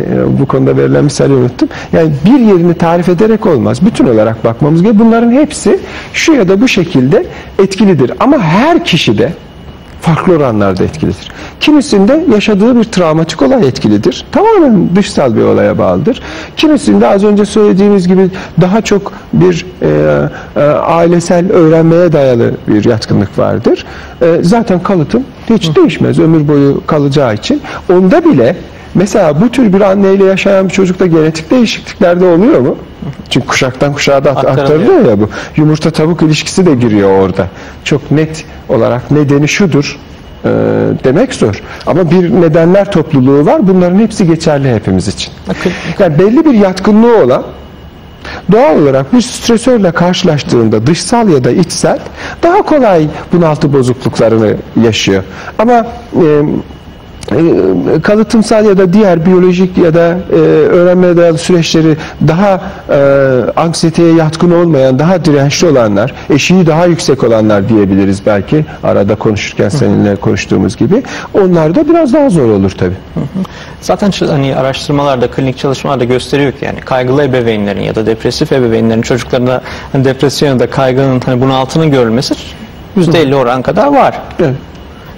[0.41, 1.69] bu konuda verilen misali unuttum.
[1.93, 3.87] Yani bir yerini tarif ederek olmaz.
[3.87, 5.07] Bütün olarak bakmamız gerekiyor.
[5.07, 5.79] Bunların hepsi
[6.13, 7.27] şu ya da bu şekilde
[7.59, 8.13] etkilidir.
[8.21, 9.33] Ama her kişi de
[10.01, 11.33] farklı oranlarda etkilidir.
[11.61, 14.25] Kimisinde yaşadığı bir travmatik olay etkilidir.
[14.33, 16.23] Tamamen dışsal bir olaya bağlıdır.
[16.57, 18.31] Kimisinde az önce söylediğimiz gibi
[18.61, 19.89] daha çok bir e,
[20.57, 23.85] e, ailesel öğrenmeye dayalı bir yatkınlık vardır.
[24.23, 27.63] E, zaten kalıtım hiç değişmez ömür boyu kalacağı için.
[27.91, 28.57] Onda bile
[28.97, 32.77] Mesela bu tür bir anneyle yaşayan bir çocukta genetik değişiklikler de oluyor mu?
[33.31, 35.05] Çünkü kuşaktan kuşağa da Aktarılıyor.
[35.09, 35.29] ya bu.
[35.57, 37.49] Yumurta tavuk ilişkisi de giriyor orada.
[37.85, 39.99] Çok net olarak nedeni şudur
[40.45, 40.49] e,
[41.05, 41.63] demek zor.
[41.87, 43.69] Ama bir nedenler topluluğu var.
[43.69, 45.33] Bunların hepsi geçerli hepimiz için.
[45.99, 47.43] Yani belli bir yatkınlığı olan
[48.53, 51.99] doğal olarak bir stresörle karşılaştığında dışsal ya da içsel
[52.43, 55.23] daha kolay bunaltı bozukluklarını yaşıyor.
[55.59, 56.43] Ama e,
[58.03, 60.35] kalıtımsal ya da diğer biyolojik ya da e,
[60.67, 61.97] öğrenmeye dayalı süreçleri
[62.29, 62.61] daha
[62.91, 62.99] e,
[63.57, 70.17] anksiyeteye yatkın olmayan, daha dirençli olanlar, eşiği daha yüksek olanlar diyebiliriz belki arada konuşurken seninle
[70.17, 71.03] konuştuğumuz gibi.
[71.35, 72.97] Onlar da biraz daha zor olur tabii.
[73.81, 79.03] Zaten ç- hani araştırmalarda, klinik çalışmalarda gösteriyor ki yani kaygılı ebeveynlerin ya da depresif ebeveynlerin
[79.03, 79.63] çocuklarında
[79.93, 82.35] hani depresyon ya da kaygının hani bunaltının görülmesi
[82.97, 84.21] %50 oran kadar var.
[84.41, 84.55] Evet.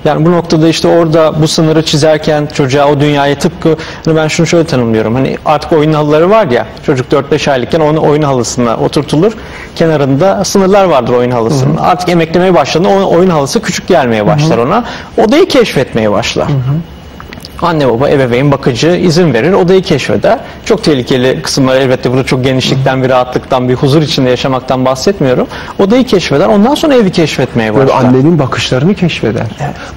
[0.04, 4.46] Yani bu noktada işte orada bu sınırı çizerken çocuğa o dünyaya tıpkı hani ben şunu
[4.46, 5.14] şöyle tanımlıyorum.
[5.14, 9.32] Hani artık oyun halıları var ya çocuk 4-5 aylıkken onu oyun halısına oturtulur.
[9.76, 11.76] Kenarında sınırlar vardır oyun halısının.
[11.76, 14.84] Artık emeklemeye başladığında oyun halısı küçük gelmeye başlar ona.
[15.16, 16.48] Odayı keşfetmeye başlar.
[17.62, 20.38] Anne baba, ebeveyn, bakıcı izin verir, odayı keşfeder.
[20.64, 25.46] Çok tehlikeli kısımlar elbette burada çok genişlikten, bir rahatlıktan, bir huzur içinde yaşamaktan bahsetmiyorum.
[25.78, 28.08] Odayı keşfeder, ondan sonra evi keşfetmeye Böyle başlar.
[28.08, 29.46] annenin bakışlarını keşfeder.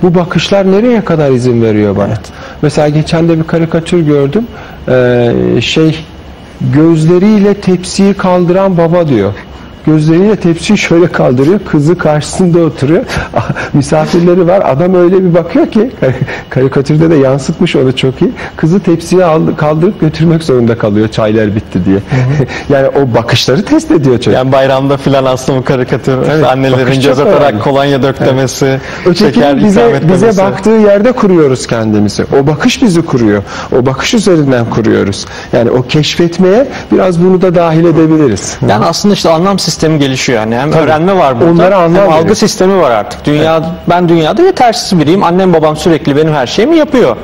[0.03, 2.13] Bu bakışlar nereye kadar izin veriyor bana?
[2.61, 4.47] Mesela geçen de bir karikatür gördüm.
[4.89, 6.05] Ee, şey
[6.61, 9.33] gözleriyle tepsiyi kaldıran baba diyor.
[9.85, 11.59] Gözleriyle tepsiyi şöyle kaldırıyor.
[11.71, 13.03] Kızı karşısında oturuyor.
[13.73, 14.61] Misafirleri var.
[14.65, 15.91] Adam öyle bir bakıyor ki
[16.49, 18.31] karikatürde de yansıtmış onu çok iyi.
[18.55, 21.07] Kızı tepsiye aldı- kaldırıp götürmek zorunda kalıyor.
[21.07, 21.97] Çaylar bitti diye.
[22.69, 24.33] yani o bakışları test ediyor çocuk.
[24.33, 27.63] Yani bayramda filan aslında bu karikatür Evet, annelerin göz atarak önemli.
[27.63, 32.25] kolonya döklemesi, şeker Ötekinin ikram bize, bize baktığı yerde kuruyoruz kendimizi.
[32.41, 33.43] O bakış bizi kuruyor.
[33.81, 35.25] O bakış üzerinden kuruyoruz.
[35.53, 38.57] Yani o keşfetmeye biraz bunu da dahil edebiliriz.
[38.69, 40.55] Yani aslında işte anlam sistemi gelişiyor yani.
[40.55, 42.35] Hem öğrenme var burada Onlara anlam hem algı veriyor.
[42.35, 43.25] sistemi var artık.
[43.25, 45.23] Dünya ben dünyada yetersiz biriyim.
[45.23, 47.15] Annem babam sürekli benim her şeyimi yapıyor.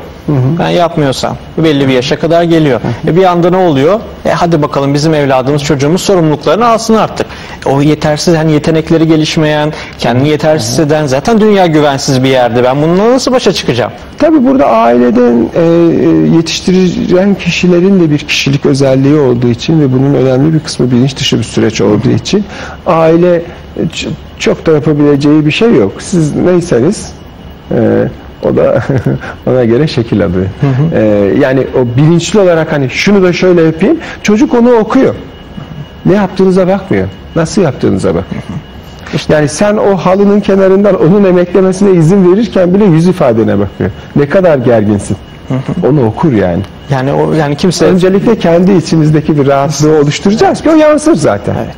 [0.60, 2.82] Ben yapmıyorsam belli bir yaşa kadar geliyor.
[3.08, 4.00] E bir anda ne oluyor?
[4.26, 7.28] E hadi bakalım bizim evladımız çocuğumuz sorumluluklarını alsın artık.
[7.72, 12.64] O yetersiz hani yetenekleri gelişmeyen, kendini yetersiz hisseden zaten dünya güvensiz bir yerde.
[12.64, 13.92] Ben bununla nasıl başa çıkacağım?
[14.18, 20.14] Tabii burada aileden e, e, yetiştirilen kişilerin de bir kişilik özelliği olduğu için ve bunun
[20.14, 22.44] önemli bir kısmı bilinç dışı bir süreç olduğu için
[22.86, 23.82] aile e,
[24.40, 25.92] çok da yapabileceği bir şey yok.
[26.00, 27.12] Siz neyseniz
[27.72, 28.10] e,
[28.44, 28.84] o da
[29.46, 30.46] ona göre şekil alıyor.
[30.94, 31.02] E,
[31.42, 33.98] yani o bilinçli olarak hani şunu da şöyle yapayım.
[34.24, 35.16] Çocuk onu okuyor.
[36.08, 37.08] Ne yaptığınıza bakmıyor.
[37.36, 38.44] Nasıl yaptığınıza bakıyor.
[39.30, 43.92] Yani sen o halının kenarından onun emeklemesine izin verirken bile yüz ifadene bakıyor.
[44.16, 45.18] Ne kadar gerginsin.
[45.90, 46.62] Onu okur yani.
[46.90, 51.56] Yani o yani kimse Öncelikle kendi içimizdeki bir rahatlığı oluşturacağız ki o yansır zaten.
[51.56, 51.76] Evet.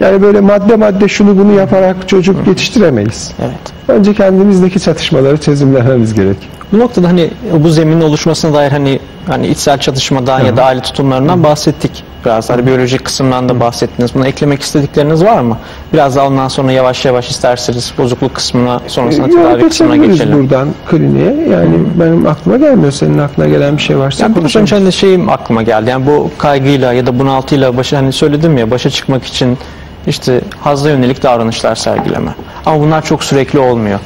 [0.00, 3.32] Yani böyle madde madde şunu bunu yaparak çocuk yetiştiremeyiz.
[3.40, 3.74] evet.
[3.88, 6.36] Önce kendimizdeki çatışmaları çözümlememiz gerek.
[6.72, 11.42] Bu noktada hani bu zeminin oluşmasına dair hani hani içsel çatışmadan ya da aile tutumlarından
[11.42, 12.04] bahsettik.
[12.24, 14.14] Biraz hani biyolojik kısımdan da bahsettiniz.
[14.14, 15.58] Buna eklemek istedikleriniz var mı?
[15.92, 20.38] Biraz daha ondan sonra yavaş yavaş isterseniz bozukluk kısmına sonrasında Yok, tedavi kısmına geçelim.
[20.42, 21.48] buradan kliniğe.
[21.50, 22.92] Yani benim aklıma gelmiyor.
[22.92, 24.62] Senin aklına gelen bir şey varsa Yani konuşalım.
[24.62, 25.90] önce hani şeyim aklıma geldi.
[25.90, 29.58] Yani bu kaygıyla ya da bunaltıyla başa hani söyledim ya başa çıkmak için
[30.06, 32.34] işte hazla yönelik davranışlar sergileme.
[32.66, 34.00] Ama bunlar çok sürekli olmuyor.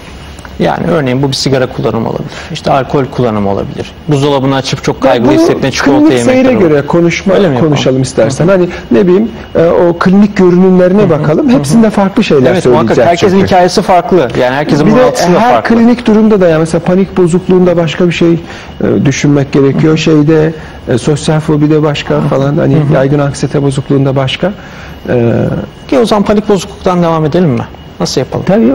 [0.59, 2.31] Yani örneğin bu bir sigara kullanımı olabilir.
[2.53, 3.93] İşte alkol kullanımı olabilir.
[4.09, 6.69] Buzdolabını açıp çok kaygılı hissettiğinde çikolata klinik yemekleri seyre olur.
[6.71, 8.49] göre konuşma Öyle konuşalım istersen.
[8.49, 11.49] Hani ne bileyim e, o klinik görünümlerine bakalım.
[11.49, 13.05] Hepsinde farklı şeyler Evet söyleyecek.
[13.07, 13.47] herkesin çünkü.
[13.47, 14.29] hikayesi farklı.
[14.41, 15.05] Yani herkesin Bir de
[15.39, 15.75] her farklı.
[15.77, 18.39] klinik durumda da yani mesela panik bozukluğunda başka bir şey e,
[19.05, 19.97] düşünmek gerekiyor.
[19.97, 20.53] Şeyde
[20.89, 24.53] e, sosyal fobide başka falan hani yaygın anksiyete bozukluğunda başka.
[25.09, 25.45] E,
[25.89, 27.63] Ki o zaman panik bozukluktan devam edelim mi?
[28.01, 28.45] Nasıl yapalım?
[28.49, 28.73] Tabii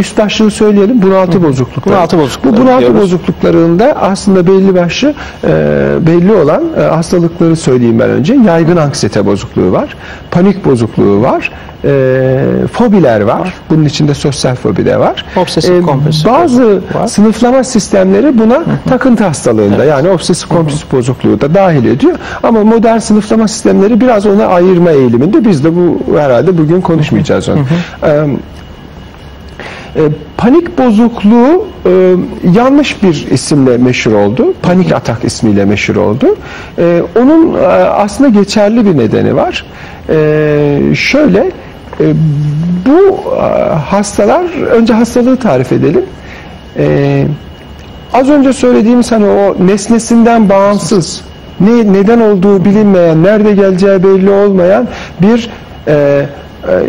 [0.00, 1.02] üst başlığı söyleyelim.
[1.02, 1.96] Bunaltı bozuklukları.
[1.96, 3.00] Bunaltı bozuklukları Bu bunaltı diyoruz.
[3.00, 5.50] bozukluklarında aslında belli başlı e,
[6.06, 8.34] belli olan e, hastalıkları söyleyeyim ben önce.
[8.46, 9.96] Yaygın anksiyete bozukluğu var.
[10.30, 11.50] Panik bozukluğu var.
[11.84, 13.54] e, fobiler var.
[13.70, 15.24] Bunun içinde sosyal fobi de var.
[15.36, 17.06] Obsesif kompulsif bazı var.
[17.06, 22.14] sınıflama sistemleri buna takıntı hastalığında yani obsesif kompulsif bozukluğu da dahil ediyor.
[22.42, 25.44] Ama modern sınıflama sistemleri biraz ona ayırma eğiliminde.
[25.44, 27.58] Biz de bu herhalde bugün konuşmayacağız onu.
[28.02, 28.26] E,
[29.96, 30.00] e,
[30.36, 32.14] panik bozukluğu e,
[32.54, 34.54] yanlış bir isimle meşhur oldu.
[34.62, 36.26] Panik atak ismiyle meşhur oldu.
[36.78, 37.56] E, onun
[37.90, 39.66] aslında geçerli bir nedeni var.
[40.94, 41.50] Şöyle
[42.86, 43.20] bu
[43.90, 46.04] hastalar önce hastalığı tarif edelim.
[48.12, 51.22] Az önce söylediğimiz hani o nesnesinden bağımsız
[51.60, 54.88] ne neden olduğu bilinmeyen, nerede geleceği belli olmayan
[55.22, 55.50] bir
[55.88, 56.26] e,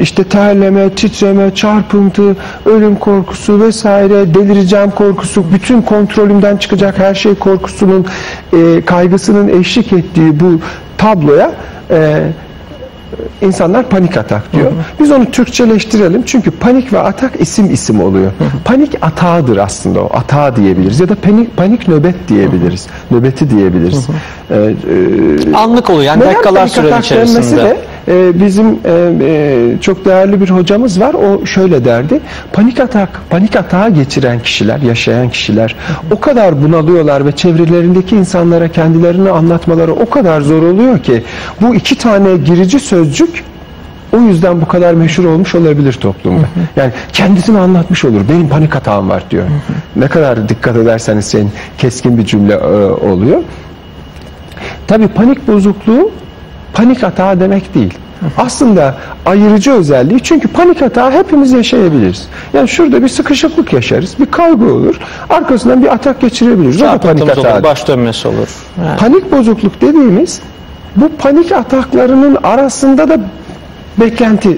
[0.01, 2.35] işte terleme, titreme, çarpıntı,
[2.65, 8.05] ölüm korkusu vesaire, delireceğim korkusu, bütün kontrolümden çıkacak her şey korkusunun,
[8.53, 10.59] e, kaygısının eşlik ettiği bu
[10.97, 11.51] tabloya
[11.89, 12.23] e,
[13.41, 14.71] insanlar panik atak diyor.
[14.99, 18.31] Biz onu Türkçeleştirelim çünkü panik ve atak isim isim oluyor.
[18.65, 20.09] Panik atağıdır aslında o.
[20.13, 22.87] Atağı diyebiliriz ya da panik panik nöbet diyebiliriz.
[23.11, 24.07] Nöbeti diyebiliriz.
[24.51, 27.63] Ee, e, Anlık oluyor yani dakikalar panik süre atak denmesi içerisinde.
[27.63, 31.13] de e, bizim e, e, çok değerli bir hocamız var.
[31.13, 32.19] O şöyle derdi.
[32.53, 35.75] Panik atak, panik atağı geçiren kişiler, yaşayan kişiler
[36.11, 41.23] o kadar bunalıyorlar ve çevrelerindeki insanlara kendilerini anlatmaları o kadar zor oluyor ki
[41.61, 43.43] bu iki tane girici sözcük
[44.13, 46.45] o yüzden bu kadar meşhur olmuş olabilir toplumda.
[46.75, 48.21] Yani kendisini anlatmış olur.
[48.29, 49.43] Benim panik atağım var diyor.
[49.95, 53.43] Ne kadar dikkat ederseniz senin keskin bir cümle e, oluyor.
[54.87, 56.11] Tabii panik bozukluğu
[56.75, 57.93] panik atağı demek değil.
[58.37, 62.27] Aslında ayırıcı özelliği çünkü panik atağı hepimiz yaşayabiliriz.
[62.53, 64.95] Yani şurada bir sıkışıklık yaşarız, bir kaygı olur,
[65.29, 66.81] arkasından bir atak geçirebiliriz.
[66.81, 68.47] O da panik Çarpıntımız olur, baş dönmesi olur.
[68.85, 70.39] Yani Panik bozukluk dediğimiz
[70.95, 73.17] bu panik ataklarının arasında da
[73.99, 74.57] beklenti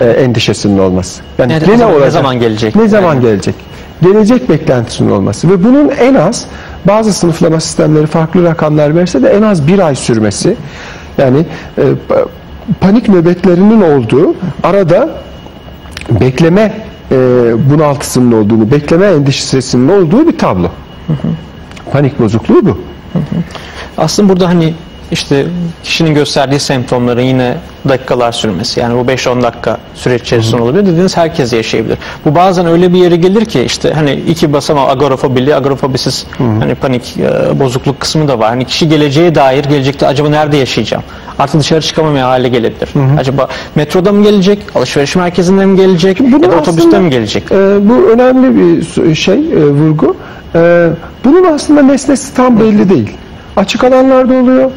[0.00, 1.22] e, endişesinin olması.
[1.38, 2.12] Yani Ne- ne gene zaman- ne olacak.
[2.12, 2.76] zaman gelecek?
[2.76, 3.22] Ne zaman Yani.
[3.22, 3.54] gelecek?
[4.02, 6.44] Gelecek beklentisinin olması ve bunun en az
[6.84, 10.56] bazı sınıflama sistemleri farklı rakamlar verse de en az bir ay sürmesi.
[11.18, 11.46] Yani
[11.78, 12.26] e, pa-
[12.80, 15.10] panik nöbetlerinin olduğu arada
[16.10, 16.72] bekleme
[17.10, 17.16] e,
[17.70, 20.68] bunaltısının olduğunu, bekleme endişesinin olduğu bir tablo.
[21.92, 22.78] Panik bozukluğu bu.
[23.98, 24.74] Aslında burada hani
[25.14, 25.46] işte
[25.82, 27.56] kişinin gösterdiği semptomların yine
[27.88, 31.98] dakikalar sürmesi yani bu 5-10 dakika süreç içerisinde olabilir dediğiniz herkes yaşayabilir.
[32.24, 37.16] Bu bazen öyle bir yere gelir ki işte hani iki basamağı agorafobili, agorafobisiz hani panik
[37.16, 38.48] e, bozukluk kısmı da var.
[38.48, 41.04] Hani kişi geleceğe dair gelecekte acaba nerede yaşayacağım?
[41.38, 42.88] Artık dışarı çıkamamaya hale gelebilir.
[43.18, 44.58] Acaba metroda mı gelecek?
[44.74, 46.20] Alışveriş merkezinde mi gelecek?
[46.20, 47.44] ya da otobüste mi gelecek?
[47.52, 50.16] e, bu önemli bir şey, e, vurgu.
[50.54, 50.88] E,
[51.24, 53.10] bunun aslında nesnesi tam belli değil.
[53.56, 54.70] Açık alanlarda oluyor,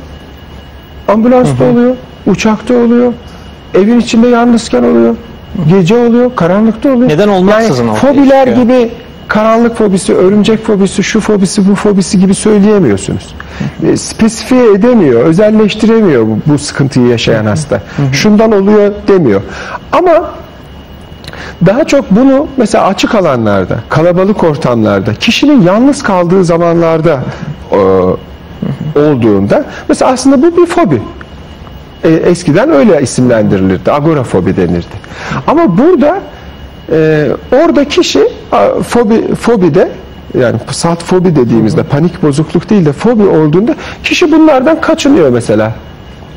[1.07, 3.13] ambulansta oluyor, uçakta oluyor,
[3.73, 5.15] evin içinde yalnızken oluyor,
[5.69, 7.09] gece oluyor, karanlıkta oluyor.
[7.09, 8.65] Neden olmaksızın yani, fobiler çıkıyor.
[8.65, 8.91] gibi
[9.27, 13.35] karanlık fobisi, örümcek fobisi, şu fobisi, bu fobisi gibi söyleyemiyorsunuz.
[13.83, 17.81] E, spesifiye edemiyor, özelleştiremiyor bu, bu sıkıntıyı yaşayan hasta.
[18.11, 19.41] Şundan oluyor demiyor.
[19.91, 20.31] Ama
[21.65, 27.19] daha çok bunu mesela açık alanlarda, kalabalık ortamlarda, kişinin yalnız kaldığı zamanlarda
[27.71, 27.77] e,
[28.95, 31.01] olduğunda mesela aslında bu bir fobi.
[32.03, 33.91] E, eskiden öyle isimlendirilirdi.
[33.91, 34.95] Agorafobi denirdi.
[35.47, 36.19] Ama burada
[36.91, 39.91] e, orada kişi a, fobi fobide
[40.39, 45.73] yani salt fobi dediğimizde panik bozukluk değil de fobi olduğunda kişi bunlardan kaçınıyor mesela.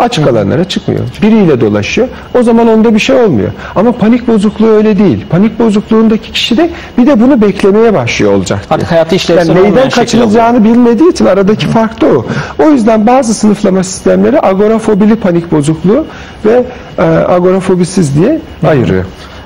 [0.01, 1.01] Açık alanlara çıkmıyor.
[1.23, 2.09] Biriyle dolaşıyor.
[2.39, 3.51] O zaman onda bir şey olmuyor.
[3.77, 5.25] Ama panik bozukluğu öyle değil.
[5.31, 8.75] Panik bozukluğundaki kişi de bir de bunu beklemeye başlıyor olacak diye.
[8.75, 12.27] Artık hayatı işlevsel yani neyden şekil kaçınılacağını bilmediği için aradaki fark da o.
[12.59, 16.07] O yüzden bazı sınıflama sistemleri agorafobili panik bozukluğu
[16.45, 16.65] ve
[16.99, 19.05] e, agorafobisiz diye ayırıyor.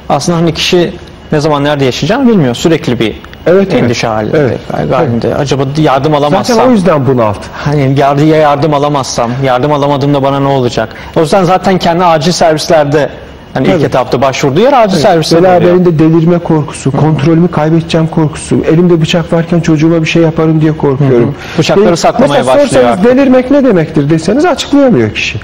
[0.09, 0.93] Aslında hani kişi
[1.33, 2.55] ne zaman nerede yaşayacağını bilmiyor.
[2.55, 3.14] Sürekli bir
[3.47, 3.83] Evet, evet.
[3.83, 4.39] endişe halinde.
[4.39, 4.59] Evet.
[4.73, 5.35] kaygı halinde.
[5.35, 6.57] Acaba yardım alamazsam?
[6.57, 7.39] Zaten o yüzden bunalt.
[7.53, 10.89] Hani yardım, ya yardım alamazsam, yardım alamadığımda bana ne olacak?
[11.17, 13.11] O yüzden zaten kendi acil servislerde
[13.55, 13.85] Hani ilk Tabii.
[13.85, 15.53] etapta başvurduğu yer acil servisine oluyor.
[15.53, 21.35] Beraberinde delirme korkusu, kontrolümü kaybedeceğim korkusu, elimde bıçak varken çocuğuma bir şey yaparım diye korkuyorum.
[21.59, 25.39] Bıçakları Ve saklamaya başlıyor sorsanız delirmek ne demektir deseniz açıklayamıyor kişi.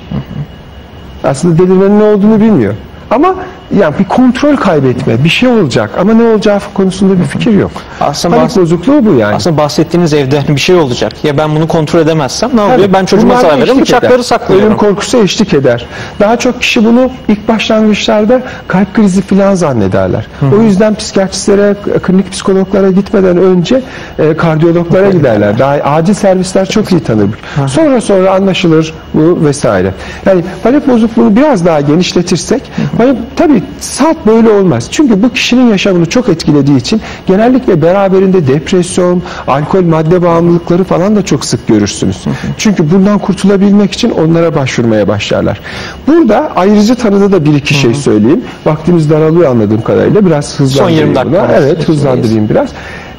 [1.24, 2.74] Aslında delirmenin ne olduğunu bilmiyor.
[3.10, 3.34] Ama
[3.78, 7.70] yani bir kontrol kaybetme, bir şey olacak ama ne olacağı konusunda bir fikir yok.
[8.00, 9.34] Aslında Panik bozukluğu bu yani.
[9.34, 11.12] Aslında bahsettiğiniz evde bir şey olacak.
[11.24, 12.92] Ya ben bunu kontrol edemezsem ne oluyor?
[12.92, 14.22] Ben çocuğuma Bunlar zarar veririm, bıçakları eder.
[14.22, 14.66] saklıyorum.
[14.66, 15.86] Ölüm korkusu eşlik eder.
[16.20, 20.26] Daha çok kişi bunu ilk başlangıçlarda kalp krizi falan zannederler.
[20.58, 23.82] O yüzden psikiyatristlere, klinik psikologlara gitmeden önce
[24.18, 25.58] e, kardiyologlara giderler.
[25.58, 27.28] Daha acil servisler çok iyi tanır.
[27.66, 29.94] Sonra sonra anlaşılır bu vesaire.
[30.26, 32.62] Yani panik bozukluğunu biraz daha genişletirsek,
[32.98, 34.88] panik, tabii saat böyle olmaz.
[34.90, 41.24] Çünkü bu kişinin yaşamını çok etkilediği için genellikle beraberinde depresyon, alkol, madde bağımlılıkları falan da
[41.24, 42.24] çok sık görürsünüz.
[42.58, 45.60] Çünkü bundan kurtulabilmek için onlara başvurmaya başlarlar.
[46.06, 48.44] Burada ayrıcı tanıda da bir iki şey söyleyeyim.
[48.66, 50.26] Vaktimiz daralıyor anladığım kadarıyla.
[50.26, 51.24] Biraz hızlandırayım 20 buna.
[51.24, 51.64] dakikamız.
[51.64, 52.68] Evet hızlandırayım biraz.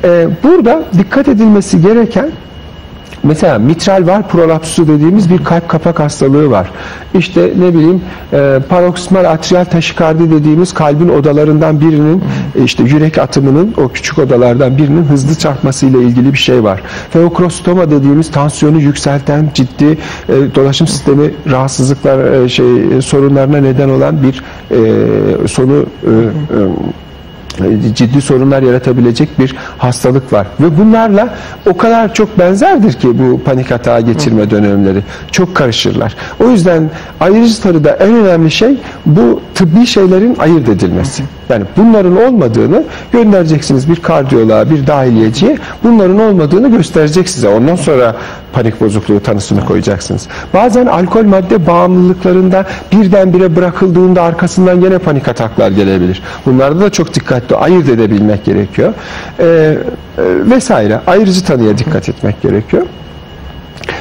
[0.03, 2.31] Ee, burada dikkat edilmesi gereken
[3.23, 6.71] Mesela mitral var prolapsu dediğimiz bir kalp kapak hastalığı var.
[7.13, 8.01] İşte ne bileyim
[8.33, 12.23] e, paroksimal atriyal taşikardi dediğimiz kalbin odalarından birinin
[12.55, 16.81] e, işte yürek atımının o küçük odalardan birinin hızlı çarpmasıyla ilgili bir şey var.
[17.09, 19.97] Feokrostoma dediğimiz tansiyonu yükselten ciddi e,
[20.55, 22.65] dolaşım sistemi rahatsızlıklar e, şey
[23.01, 26.59] sorunlarına neden olan bir e, sonu e, e,
[27.95, 30.47] ciddi sorunlar yaratabilecek bir hastalık var.
[30.59, 31.29] Ve bunlarla
[31.69, 35.03] o kadar çok benzerdir ki bu panik atağı geçirme dönemleri.
[35.31, 36.15] Çok karışırlar.
[36.43, 41.23] O yüzden ayrıcı tarıda en önemli şey bu tıbbi şeylerin ayırt edilmesi.
[41.49, 45.57] Yani bunların olmadığını göndereceksiniz bir kardiyoloğa, bir dahiliyeciye.
[45.83, 47.47] Bunların olmadığını gösterecek size.
[47.47, 48.15] Ondan sonra
[48.53, 50.27] panik bozukluğu tanısını koyacaksınız.
[50.53, 56.21] Bazen alkol madde bağımlılıklarında birdenbire bırakıldığında arkasından gene panik ataklar gelebilir.
[56.45, 58.93] Bunlarda da çok dikkatli ayırt edebilmek gerekiyor.
[59.39, 59.77] Ee, e,
[60.49, 60.99] vesaire.
[61.07, 62.83] Ayrıcı tanıya dikkat etmek gerekiyor.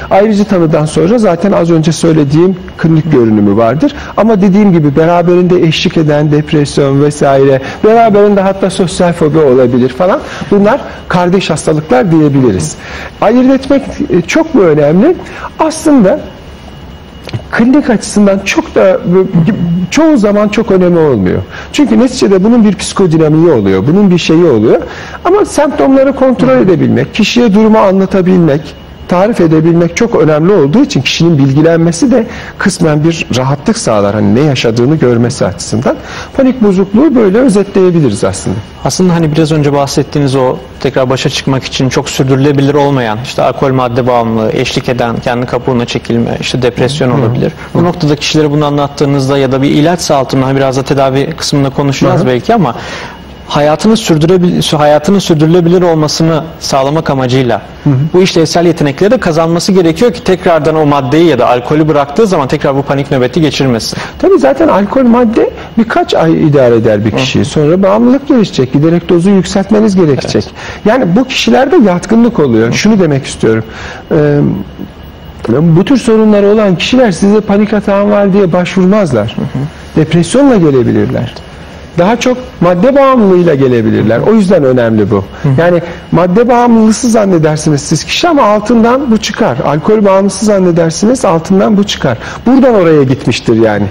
[0.09, 3.95] Ayrıcı tanıdan sonra zaten az önce söylediğim klinik görünümü vardır.
[4.17, 10.19] Ama dediğim gibi beraberinde eşlik eden depresyon vesaire, beraberinde hatta sosyal fobi olabilir falan.
[10.51, 12.75] Bunlar kardeş hastalıklar diyebiliriz.
[13.21, 15.15] Ayırt etmek e, çok mu önemli?
[15.59, 16.19] Aslında
[17.51, 18.99] klinik açısından çok da
[19.91, 21.41] çoğu zaman çok önemli olmuyor.
[21.73, 23.87] Çünkü neticede bunun bir psikodinamiği oluyor.
[23.87, 24.81] Bunun bir şeyi oluyor.
[25.25, 28.75] Ama semptomları kontrol edebilmek, kişiye durumu anlatabilmek,
[29.11, 34.15] tarif edebilmek çok önemli olduğu için kişinin bilgilenmesi de kısmen bir rahatlık sağlar.
[34.15, 35.95] Hani ne yaşadığını görmesi açısından.
[36.37, 38.55] Panik bozukluğu böyle özetleyebiliriz aslında.
[38.85, 43.73] Aslında hani biraz önce bahsettiğiniz o tekrar başa çıkmak için çok sürdürülebilir olmayan işte alkol
[43.73, 47.53] madde bağımlılığı, eşlik eden kendi kabuğuna çekilme, işte depresyon olabilir.
[47.73, 51.69] Bu noktada kişilere bunu anlattığınızda ya da bir ilaç sağaltımında hani biraz da tedavi kısmında
[51.69, 52.75] konuşacağız belki ama
[53.51, 57.61] hayatını sürdürebil hayatının sürdürülebilir olmasını sağlamak amacıyla
[58.13, 62.47] bu işlevsel yetenekleri de kazanması gerekiyor ki tekrardan o maddeyi ya da alkolü bıraktığı zaman
[62.47, 63.97] tekrar bu panik nöbeti geçirmesin.
[64.19, 67.45] Tabii zaten alkol madde birkaç ay idare eder bir kişiyi.
[67.45, 68.73] Sonra bağımlılık gelişecek.
[68.73, 70.45] Giderek dozu yükseltmeniz gerekecek.
[70.85, 72.73] Yani bu kişilerde yatkınlık oluyor.
[72.73, 73.63] Şunu demek istiyorum.
[74.11, 74.39] Ee,
[75.49, 79.35] bu tür sorunları olan kişiler size panik atağım var diye başvurmazlar.
[79.95, 81.33] Depresyonla gelebilirler.
[81.97, 84.19] Daha çok madde bağımlılığıyla gelebilirler.
[84.19, 85.23] O yüzden önemli bu.
[85.57, 89.57] Yani madde bağımlılısı zannedersiniz siz kişi ama altından bu çıkar.
[89.65, 92.17] Alkol bağımlısı zannedersiniz altından bu çıkar.
[92.45, 93.85] Buradan oraya gitmiştir yani.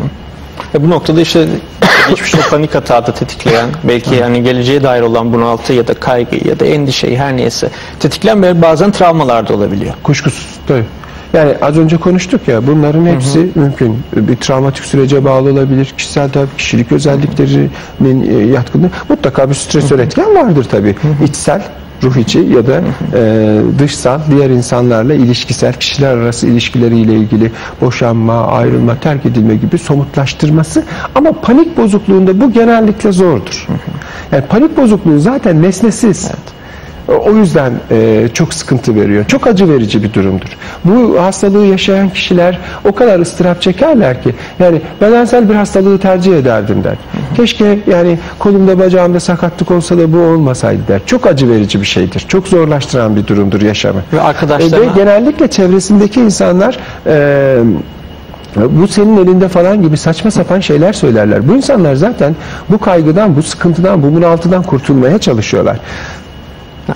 [0.75, 1.47] Ve bu noktada işte
[2.09, 6.61] geçmişte panik atağı da tetikleyen, belki yani geleceğe dair olan bunaltı ya da kaygı ya
[6.61, 9.95] da endişeyi her neyse tetikleyen bazen travmalar da olabiliyor.
[10.03, 10.85] Kuşkusuz tabii.
[11.33, 13.99] Yani az önce konuştuk ya bunların hepsi mümkün.
[14.17, 15.95] Bir travmatik sürece bağlı olabilir.
[15.97, 18.91] Kişisel tabii kişilik özelliklerinin e, yatkınlığı.
[19.09, 20.97] Mutlaka bir stresör etken vardır tabii.
[21.25, 21.63] İçsel
[22.03, 22.81] ruh içi ya da
[23.15, 30.85] e, dışsal diğer insanlarla ilişkisel kişiler arası ilişkileriyle ilgili boşanma, ayrılma, terk edilme gibi somutlaştırması
[31.15, 33.67] ama panik bozukluğunda bu genellikle zordur.
[34.33, 36.31] Yani panik bozukluğu zaten nesnesiz.
[37.11, 39.25] O yüzden e, çok sıkıntı veriyor.
[39.25, 40.57] Çok acı verici bir durumdur.
[40.85, 46.85] Bu hastalığı yaşayan kişiler o kadar ıstırap çekerler ki yani bedensel bir hastalığı tercih ederdim
[46.85, 46.97] der.
[47.37, 51.01] Keşke yani kolumda bacağımda sakatlık olsa da bu olmasaydı der.
[51.07, 52.25] Çok acı verici bir şeydir.
[52.29, 54.01] Çok zorlaştıran bir durumdur yaşamı.
[54.13, 57.59] Ve E, arkadaşlarına ve genellikle çevresindeki insanlar e,
[58.57, 61.49] bu senin elinde falan gibi saçma sapan şeyler söylerler.
[61.49, 62.37] Bu insanlar zaten
[62.71, 65.77] bu kaygıdan, bu sıkıntıdan, bu bunaltıdan kurtulmaya çalışıyorlar.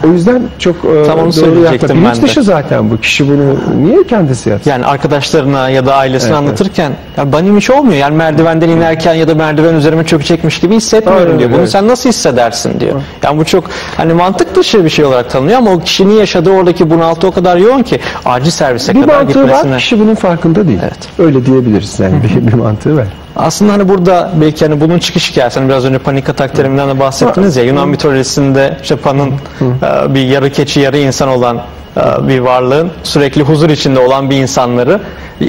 [0.06, 1.94] O yüzden çok e, Tam onu doğru söyleyecektim yapma.
[2.02, 2.26] Bilinç ben de.
[2.26, 3.00] dışı zaten bu.
[3.00, 4.70] Kişi bunu niye kendisi yapsın?
[4.70, 7.96] Yani arkadaşlarına ya da ailesine Evet, anlatırken ya benim hiç olmuyor.
[7.98, 11.50] Yani merdivenden inerken ya da merdiven üzerime çökecekmiş gibi hissetmiyorum Aynen diyor.
[11.52, 13.00] Bunu sen nasıl hissedersin diyor.
[13.22, 13.64] Yani bu çok
[13.96, 17.56] hani mantık dışı bir şey olarak tanınıyor ama o kişinin yaşadığı oradaki bunaltı o kadar
[17.56, 19.70] yoğun ki acil servise Bir kadar mantığı gitmesine.
[19.70, 20.78] var, kişi bunun farkında değil.
[20.82, 20.98] Evet.
[21.18, 23.06] Öyle diyebiliriz yani bir, bir mantığı var.
[23.36, 27.00] Aslında hani burada belki hani bunun çıkış hikayesi hani biraz önce panik atak teriminden de
[27.00, 31.60] bahsettiniz ya Yunan mitolojisinde işte Pan'ın e, bir yarı keçi yarı insan olan
[31.96, 35.00] e, bir varlığın sürekli huzur içinde olan bir insanları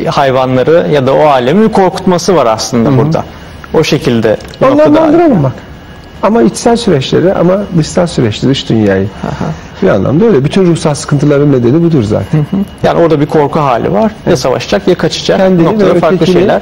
[0.07, 3.23] hayvanları ya da o alemi korkutması var aslında burada.
[3.73, 4.37] O şekilde
[5.43, 5.53] bak.
[6.23, 9.07] Ama içsel süreçleri ama dışsal süreçleri, dış dünyayı.
[9.81, 10.45] Bir anlamda öyle.
[10.45, 12.45] Bütün ruhsal sıkıntıların nedeni budur zaten.
[12.83, 14.11] yani orada bir korku hali var.
[14.29, 15.37] Ya savaşacak ya kaçacak.
[15.37, 16.61] Kendini noktada farklı şeyler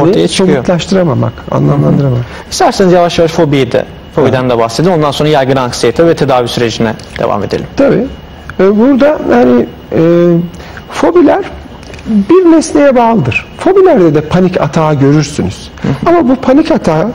[0.00, 0.56] ortaya çıkıyor.
[0.56, 2.24] somutlaştıramamak, anlamlandıramamak.
[2.50, 3.84] İsterseniz yavaş yavaş fobiyi de
[4.14, 4.90] fobiden de bahsedin.
[4.90, 7.66] Ondan sonra yaygın anksiyete ve tedavi sürecine devam edelim.
[7.76, 8.06] Tabii.
[8.60, 10.00] Ee, Burada yani e,
[10.90, 11.44] fobiler
[12.06, 13.46] bir nesneye bağlıdır.
[13.58, 15.70] Fobilerde de panik atağı görürsünüz.
[16.06, 17.12] Ama bu panik atağı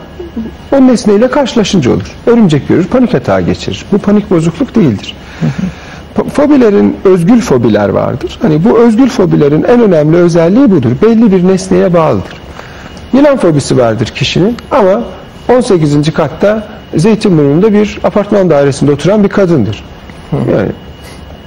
[0.72, 2.12] o nesneyle karşılaşınca olur.
[2.26, 3.84] Örümcek görür, panik atağı geçirir.
[3.92, 5.14] Bu panik bozukluk değildir.
[6.32, 8.38] Fobilerin özgül fobiler vardır.
[8.42, 10.90] Hani bu özgül fobilerin en önemli özelliği budur.
[11.02, 12.40] Belli bir nesneye bağlıdır.
[13.12, 15.02] Yılan fobisi vardır kişinin ama
[15.48, 16.14] 18.
[16.14, 16.66] katta
[16.96, 19.84] Zeytinburnu'nda bir apartman dairesinde oturan bir kadındır.
[20.32, 20.68] Yani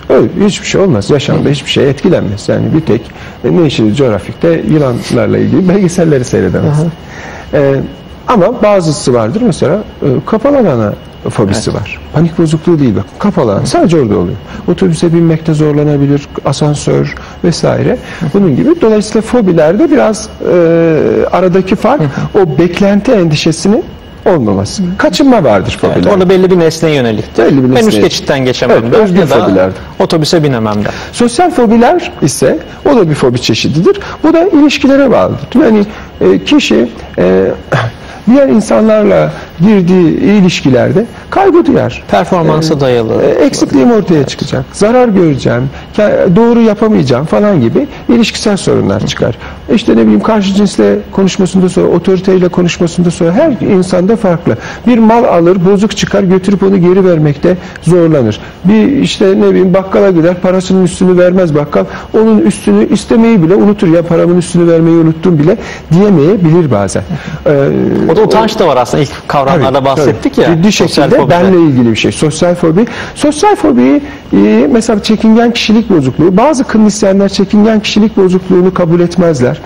[0.09, 1.09] öyle hiçbir şey olmaz.
[1.09, 2.49] Yaşamda hiçbir şey etkilenmez.
[2.49, 3.01] Yani bir tek
[3.43, 6.77] e, National Geographic'te yılanlarla ilgili belgeselleri seyredemez.
[7.53, 7.75] Ee,
[8.27, 10.93] ama bazısı vardır mesela e, kapalı alana
[11.29, 11.99] fobisi var.
[12.13, 13.05] Panik bozukluğu değil bak.
[13.19, 14.37] Kapalı alan sadece orada oluyor.
[14.67, 17.97] Otobüse binmekte zorlanabilir, asansör vesaire.
[18.33, 18.81] Bunun gibi.
[18.81, 20.55] Dolayısıyla fobilerde biraz e,
[21.31, 22.01] aradaki fark
[22.35, 23.83] o beklenti endişesinin
[24.27, 24.83] olmaması.
[24.97, 26.13] Kaçınma vardır Evet, fobilerde.
[26.13, 27.43] orada belli bir nesneye yöneliktir.
[27.43, 30.91] Belli bir ben üst geçitten geçemem Evet, der ya da otobüse binemem der.
[31.11, 32.59] Sosyal fobiler ise
[32.91, 33.99] o da bir fobi çeşididir.
[34.23, 35.47] Bu da ilişkilere bağlıdır.
[35.61, 35.85] Yani
[36.21, 37.51] e, kişi e,
[38.27, 42.03] diğer insanlarla girdiği ilişkilerde kaygı duyar.
[42.11, 43.23] Performansa dayalı.
[43.23, 44.65] E, eksikliğim ortaya çıkacak.
[44.71, 45.69] Zarar göreceğim.
[46.35, 49.37] Doğru yapamayacağım falan gibi ilişkisel sorunlar çıkar.
[49.73, 54.57] İşte ne bileyim karşı cinsle konuşmasında sonra, otoriteyle konuşmasında sonra her insanda farklı.
[54.87, 58.39] Bir mal alır, bozuk çıkar, götürüp onu geri vermekte zorlanır.
[58.65, 61.85] Bir işte ne bileyim bakkala gider, parasının üstünü vermez bakkal.
[62.13, 63.87] Onun üstünü istemeyi bile unutur.
[63.87, 65.57] Ya paramın üstünü vermeyi unuttum bile
[65.91, 67.03] diyemeyebilir bazen.
[67.45, 67.69] Ee,
[68.17, 70.45] Orada utanç da var aslında ilk kavramlarda Tabii, bahsettik tabii.
[70.45, 70.55] ya.
[70.55, 71.29] Ciddi şekilde fobide.
[71.29, 72.11] benle ilgili bir şey.
[72.11, 72.85] Sosyal fobi.
[73.15, 74.01] Sosyal fobi
[74.33, 76.37] e, mesela çekingen kişilik bozukluğu.
[76.37, 79.61] Bazı klinisyenler çekingen kişilik bozukluğunu kabul etmezler.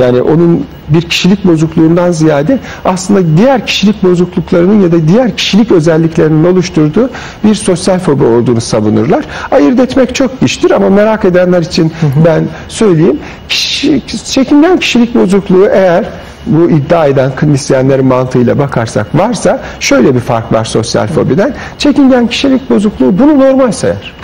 [0.00, 6.44] Yani onun bir kişilik bozukluğundan ziyade aslında diğer kişilik bozukluklarının ya da diğer kişilik özelliklerinin
[6.44, 7.10] oluşturduğu
[7.44, 9.24] bir sosyal fobi olduğunu savunurlar.
[9.50, 11.92] Ayırt etmek çok güçtür ama merak edenler için
[12.26, 13.18] ben söyleyeyim.
[13.48, 14.02] Kişi,
[14.32, 16.04] çekingen kişilik bozukluğu eğer
[16.46, 21.54] bu iddia eden klinisyenlerin mantığıyla bakarsak varsa şöyle bir fark var sosyal fobiden.
[21.78, 24.14] Çekingen kişilik bozukluğu bunu normal sayar.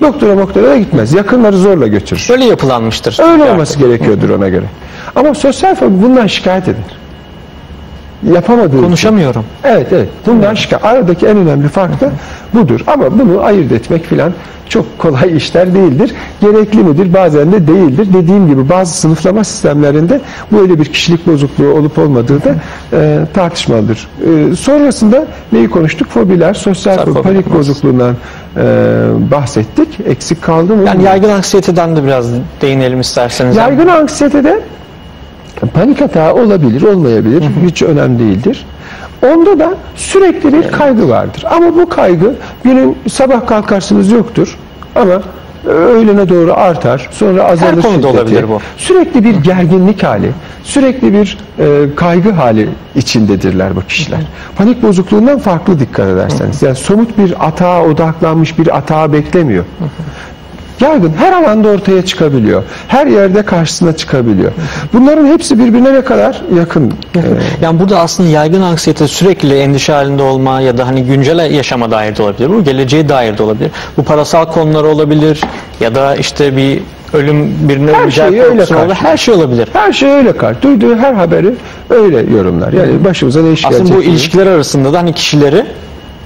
[0.00, 1.14] Doktora doktora da gitmez.
[1.14, 2.28] Yakınları zorla götürür.
[2.32, 3.18] Öyle yapılanmıştır.
[3.32, 4.64] Öyle olması gerekiyordur ona göre.
[5.16, 6.84] Ama sosyal fobi bundan şikayet eder.
[8.34, 8.82] Yapamadığı için.
[8.82, 9.44] Konuşamıyorum.
[9.64, 10.08] Evet evet.
[10.26, 10.84] Bundan şikayet.
[10.84, 12.10] Aradaki en önemli fark da
[12.54, 12.80] budur.
[12.86, 14.32] Ama bunu ayırt etmek filan
[14.68, 16.14] çok kolay işler değildir.
[16.40, 17.14] Gerekli midir?
[17.14, 18.08] Bazen de değildir.
[18.14, 20.20] Dediğim gibi bazı sınıflama sistemlerinde
[20.52, 22.54] bu öyle bir kişilik bozukluğu olup olmadığı da
[22.92, 24.08] e, tartışmalıdır.
[24.52, 26.08] E, sonrasında neyi konuştuk?
[26.08, 27.58] Fobiler, sosyal fobi, panik evet.
[27.58, 28.14] bozukluğundan
[28.56, 28.62] e,
[29.30, 29.88] bahsettik.
[30.06, 30.84] Eksik kaldı mı?
[30.86, 32.26] Yani yaygın anksiyeteden de biraz
[32.62, 33.56] değinelim isterseniz.
[33.56, 34.60] Yaygın anksiyetede
[35.74, 37.44] panik atağı olabilir, olmayabilir.
[37.66, 38.66] Hiç önemli değildir.
[39.26, 41.44] Onda da sürekli bir kaygı vardır.
[41.50, 42.34] Ama bu kaygı
[42.64, 44.58] günün sabah kalkarsınız yoktur.
[44.94, 45.22] Ama
[45.66, 47.08] öğlene doğru artar.
[47.12, 48.06] Sonra azalır konuda şiddeti.
[48.06, 48.60] olabilir bu.
[48.76, 50.30] Sürekli bir gerginlik hali,
[50.64, 54.20] sürekli bir e, kaygı hali içindedirler bu kişiler.
[54.56, 56.62] Panik bozukluğundan farklı dikkat ederseniz.
[56.62, 59.64] Yani somut bir atağa odaklanmış bir atağı beklemiyor.
[60.80, 62.62] Yaygın her alanda ortaya çıkabiliyor.
[62.88, 64.52] Her yerde karşısına çıkabiliyor.
[64.92, 66.90] Bunların hepsi birbirine ne kadar yakın.
[67.16, 67.20] e,
[67.62, 72.16] Yani burada aslında yaygın anksiyete sürekli endişe halinde olma ya da hani güncel yaşama dair
[72.16, 72.50] de olabilir.
[72.50, 73.70] Bu geleceğe dair de olabilir.
[73.96, 75.40] Bu parasal konular olabilir
[75.80, 76.80] ya da işte bir
[77.12, 78.94] ölüm birine Her öleceği şeyi öyle karşılıyor.
[78.94, 79.68] Her şey olabilir.
[79.72, 80.62] her şey öyle kar.
[80.62, 81.54] Duyduğu her haberi
[81.90, 82.72] öyle yorumlar.
[82.72, 85.66] Yani başımıza ne iş Aslında bu ilişkiler arasında da hani kişileri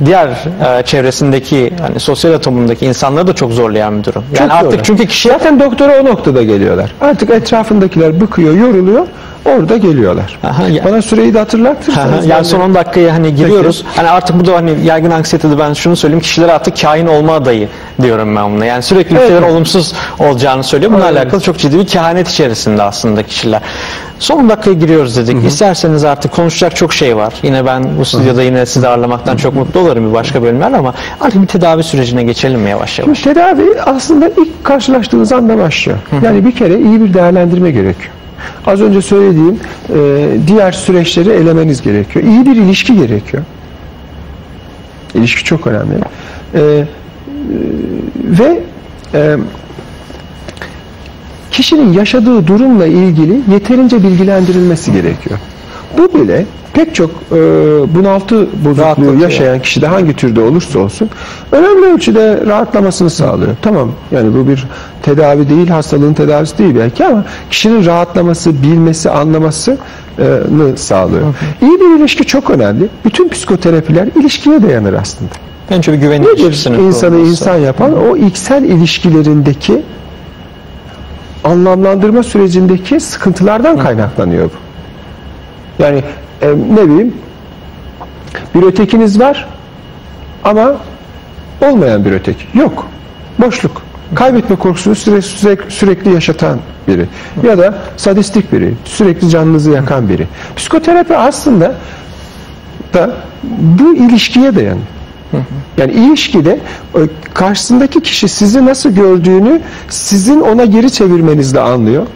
[0.05, 4.25] diğer e, çevresindeki hani sosyal atomundaki insanları da çok zorlayan bir durum.
[4.39, 4.85] Yani Çok artık zorlar.
[4.85, 6.93] çünkü kişi Zaten doktora o noktada geliyorlar.
[7.01, 9.07] Artık etrafındakiler bıkıyor, yoruluyor.
[9.45, 10.39] Orada geliyorlar.
[10.45, 12.25] Aha, ya- Bana süreyi de hatırlatırsanız.
[12.25, 13.85] ben yani son 10 dakikaya hani giriyoruz.
[13.97, 16.21] Hani artık bu da hani yaygın anksiyetede ben şunu söyleyeyim.
[16.23, 17.69] Kişiler artık kahin olma adayı
[18.03, 18.65] diyorum ben buna.
[18.67, 19.29] Yani sürekli Evet.
[19.29, 20.93] şeyler olumsuz olacağını söylüyor.
[20.93, 21.17] Bununla Aynen.
[21.21, 23.61] alakalı çok ciddi bir kehanet içerisinde aslında kişiler.
[24.19, 25.45] Son 10 dakikaya giriyoruz dedik.
[25.47, 27.35] İsterseniz artık konuşacak çok şey var.
[27.43, 31.43] Yine ben bu stüdyoda yine sizi ağırlamaktan çok mutlu olurum bir başka bölümler ama artık
[31.43, 33.19] bir tedavi sürecine geçelim mi yavaş yavaş?
[33.19, 35.99] Şimdi tedavi aslında ilk karşılaştığınız anda başlıyor.
[36.23, 38.11] Yani bir kere iyi bir değerlendirme gerekiyor.
[38.67, 39.61] Az önce söylediğim
[39.95, 42.25] e, diğer süreçleri elemeniz gerekiyor.
[42.25, 43.43] İyi bir ilişki gerekiyor.
[45.15, 45.95] İlişki çok önemli.
[46.55, 46.85] E, e,
[48.25, 48.61] ve
[49.15, 49.37] e,
[51.51, 55.39] kişinin yaşadığı durumla ilgili yeterince bilgilendirilmesi gerekiyor.
[55.99, 57.37] Bu bile pek çok e,
[57.95, 61.11] bunaltı bozukluğu yaşayan kişide hangi türde olursa olsun
[61.53, 63.57] önemli ölçüde rahatlamasını sağlıyor.
[63.63, 64.67] Tamam yani bu bir
[65.03, 69.77] tedavi değil, hastalığın tedavisi değil belki ama kişinin rahatlaması, bilmesi, anlamasını
[70.77, 71.35] sağlıyor.
[71.63, 72.89] İyi bir ilişki çok önemli.
[73.05, 75.31] Bütün psikoterapiler ilişkiye dayanır aslında.
[75.71, 77.31] Bence bir güven Nedir insanı kurulması.
[77.31, 77.93] insan yapan?
[78.09, 79.83] O içsel ilişkilerindeki
[81.45, 84.70] anlamlandırma sürecindeki sıkıntılardan kaynaklanıyor bu.
[85.81, 86.03] Yani
[86.43, 87.15] e, ne bileyim
[88.55, 89.49] bir ötekiniz var
[90.45, 90.77] ama
[91.69, 92.45] olmayan bir öteki.
[92.59, 92.87] Yok.
[93.39, 93.83] Boşluk.
[94.15, 96.59] Kaybetme korkusunu süre- sürekli, sürekli yaşatan
[96.89, 97.07] biri.
[97.43, 98.75] Ya da sadistik biri.
[98.85, 100.27] Sürekli canınızı yakan biri.
[100.57, 101.75] Psikoterapi aslında
[102.95, 103.11] da
[103.59, 104.87] bu ilişkiye dayanıyor.
[105.79, 106.61] Yani ilişkide
[106.95, 106.99] e,
[107.35, 112.07] karşısındaki kişi sizi nasıl gördüğünü sizin ona geri çevirmenizle anlıyor.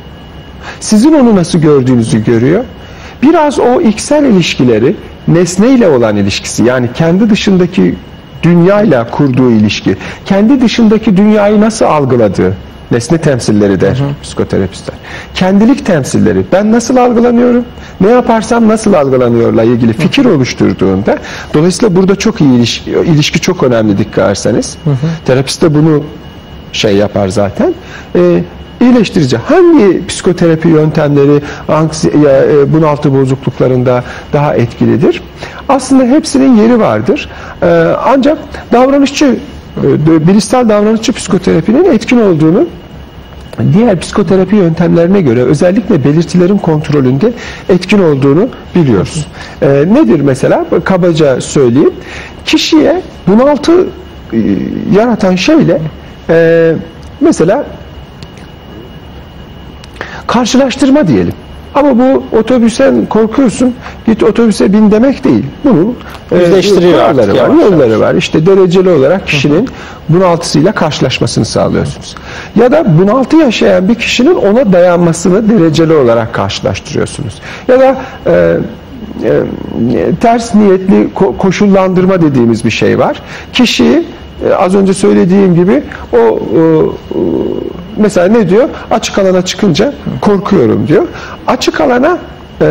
[0.80, 2.64] Sizin onu nasıl gördüğünüzü görüyor.
[3.24, 4.96] Biraz o içsel ilişkileri
[5.28, 7.94] nesneyle olan ilişkisi yani kendi dışındaki
[8.42, 9.96] dünyayla kurduğu ilişki,
[10.26, 12.54] kendi dışındaki dünyayı nasıl algıladığı,
[12.90, 14.94] nesne temsilleri der psikoterapistler.
[15.34, 17.64] Kendilik temsilleri, ben nasıl algılanıyorum,
[18.00, 21.18] ne yaparsam nasıl algılanıyorla ilgili fikir oluşturduğunda,
[21.54, 24.76] dolayısıyla burada çok iyi ilişki, ilişki çok önemli dikkat ederseniz.
[25.26, 26.02] Terapist de bunu
[26.72, 27.74] şey yapar zaten.
[28.16, 28.42] Ee,
[28.84, 29.36] iyileştirici.
[29.36, 31.40] Hangi psikoterapi yöntemleri
[32.04, 35.22] e, bunaltı bozukluklarında daha etkilidir?
[35.68, 37.28] Aslında hepsinin yeri vardır.
[37.62, 37.66] Ee,
[38.04, 38.38] ancak
[38.72, 39.36] davranışçı,
[39.84, 42.66] e, bilişsel davranışçı psikoterapinin etkin olduğunu
[43.72, 47.32] diğer psikoterapi yöntemlerine göre özellikle belirtilerin kontrolünde
[47.68, 49.26] etkin olduğunu biliyoruz.
[49.62, 50.64] Nedir mesela?
[50.84, 51.94] Kabaca söyleyeyim.
[52.44, 53.72] Kişiye bunaltı
[54.32, 54.38] e,
[54.94, 55.80] yaratan şeyle
[56.30, 56.72] e,
[57.20, 57.66] mesela
[60.26, 61.32] karşılaştırma diyelim.
[61.74, 63.74] Ama bu otobüsten korkuyorsun,
[64.06, 65.44] git otobüse bin demek değil.
[65.64, 65.96] Bunun
[66.32, 67.70] e, Yüzleştiriyor kuralları artık var, yavaş yavaş.
[67.72, 68.14] yolları var.
[68.14, 69.68] İşte dereceli olarak kişinin
[70.08, 72.14] bunaltısıyla karşılaşmasını sağlıyorsunuz.
[72.56, 77.34] Ya da bunaltı yaşayan bir kişinin ona dayanmasını dereceli olarak karşılaştırıyorsunuz.
[77.68, 77.96] Ya da
[78.26, 78.56] e,
[79.24, 79.40] e,
[80.20, 83.22] ters niyetli ko- koşullandırma dediğimiz bir şey var.
[83.52, 84.04] Kişiyi
[84.50, 86.38] e, az önce söylediğim gibi o, o
[87.96, 88.68] mesela ne diyor?
[88.90, 91.06] Açık alana çıkınca korkuyorum diyor.
[91.46, 92.18] Açık alana
[92.60, 92.66] e,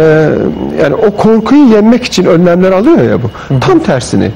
[0.82, 3.60] yani o korkuyu yenmek için önlemler alıyor ya bu.
[3.60, 4.32] Tam tersini.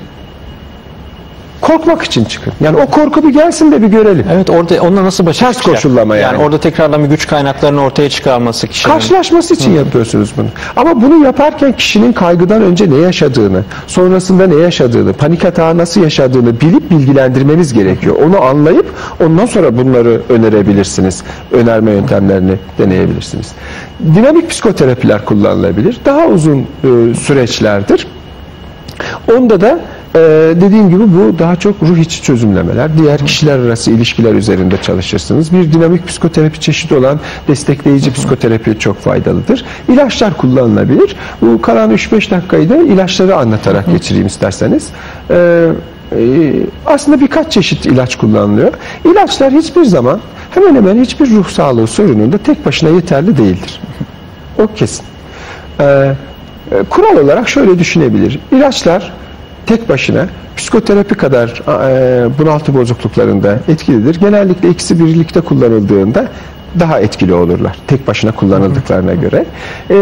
[1.62, 2.53] Korkmak için çıkın.
[2.62, 4.26] Yani o korku bir gelsin de bir görelim.
[4.34, 5.76] Evet orada onunla nasıl başa Ters çıkacak?
[5.76, 6.38] koşullama yani.
[6.38, 8.93] orada tekrardan bir güç kaynaklarını ortaya çıkarması kişinin.
[8.93, 10.47] Karşılaşması için yapıyorsunuz bunu.
[10.76, 16.62] Ama bunu yaparken kişinin kaygıdan önce ne yaşadığını, sonrasında ne yaşadığını, panik atağı nasıl yaşadığını
[16.62, 18.16] bilip bilgilendirmeniz gerekiyor.
[18.28, 18.86] Onu anlayıp
[19.26, 21.24] ondan sonra bunları önerebilirsiniz.
[21.51, 23.51] Önerme yöntemlerini deneyebilirsiniz.
[24.16, 25.97] Dinamik psikoterapiler kullanılabilir.
[26.05, 26.66] Daha uzun e,
[27.16, 28.08] süreçlerdir.
[29.38, 29.80] Onda da
[30.18, 35.53] e, dediğim gibi bu daha çok ruh içi çözümlemeler, diğer kişiler arası ilişkiler üzerinde çalışırsınız.
[35.53, 39.65] Bir dinamik psikoterapi çeşidi olan destekleyici psikoterapi çok faydalıdır.
[39.89, 41.15] İlaçlar kullanılabilir.
[41.41, 44.88] Bu kalan 3-5 dakikayı da ilaçları anlatarak geçireyim isterseniz.
[45.30, 45.70] E,
[46.11, 46.53] e,
[46.86, 48.74] aslında birkaç çeşit ilaç kullanılıyor.
[49.05, 50.20] İlaçlar hiçbir zaman
[50.51, 53.82] hemen hemen hiçbir ruh sağlığı sorununda tek başına yeterli değildir.
[54.59, 55.05] O kesin.
[55.80, 56.13] Ee,
[56.72, 58.39] e, kural olarak şöyle düşünebilir.
[58.51, 59.13] İlaçlar
[59.68, 64.20] tek başına psikoterapi kadar e, bunaltı bozukluklarında etkilidir.
[64.20, 66.28] Genellikle ikisi birlikte kullanıldığında
[66.80, 67.78] daha etkili olurlar.
[67.88, 69.45] Tek başına kullanıldıklarına göre.
[69.89, 69.95] E,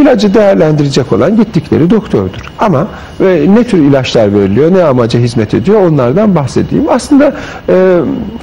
[0.00, 2.52] ilacı değerlendirecek olan gittikleri doktordur.
[2.58, 2.88] Ama
[3.20, 6.84] e, ne tür ilaçlar veriliyor, ne amaca hizmet ediyor onlardan bahsedeyim.
[6.90, 7.34] Aslında
[7.68, 7.98] e,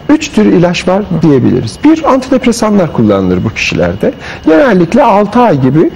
[0.09, 1.79] üç tür ilaç var diyebiliriz.
[1.83, 4.13] Bir, antidepresanlar kullanılır bu kişilerde.
[4.45, 5.91] Genellikle 6 ay gibi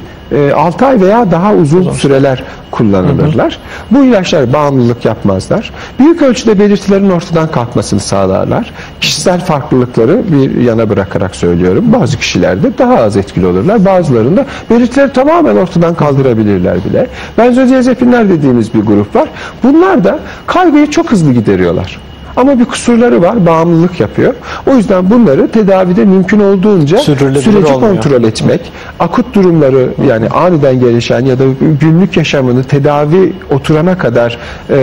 [0.55, 3.59] 6 ay veya daha uzun süreler kullanılırlar.
[3.91, 5.71] Bu ilaçlar bağımlılık yapmazlar.
[5.99, 8.73] Büyük ölçüde belirtilerin ortadan kalkmasını sağlarlar.
[9.01, 11.85] Kişisel farklılıkları bir yana bırakarak söylüyorum.
[11.93, 13.85] Bazı kişilerde daha az etkili olurlar.
[13.85, 17.07] Bazılarında belirtileri tamamen ortadan kaldırabilirler bile.
[17.37, 19.29] Benzodiazepinler dediğimiz bir grup var.
[19.63, 22.08] Bunlar da kaygıyı çok hızlı gideriyorlar.
[22.35, 24.33] Ama bir kusurları var, bağımlılık yapıyor.
[24.71, 27.79] O yüzden bunları tedavide mümkün olduğunca süreci olmuyor.
[27.79, 31.43] kontrol etmek, akut durumları yani aniden gelişen ya da
[31.81, 34.37] günlük yaşamını tedavi oturana kadar
[34.69, 34.75] e,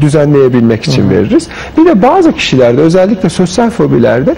[0.00, 1.48] düzenleyebilmek için veririz.
[1.78, 4.34] Bir de bazı kişilerde özellikle sosyal fobilerde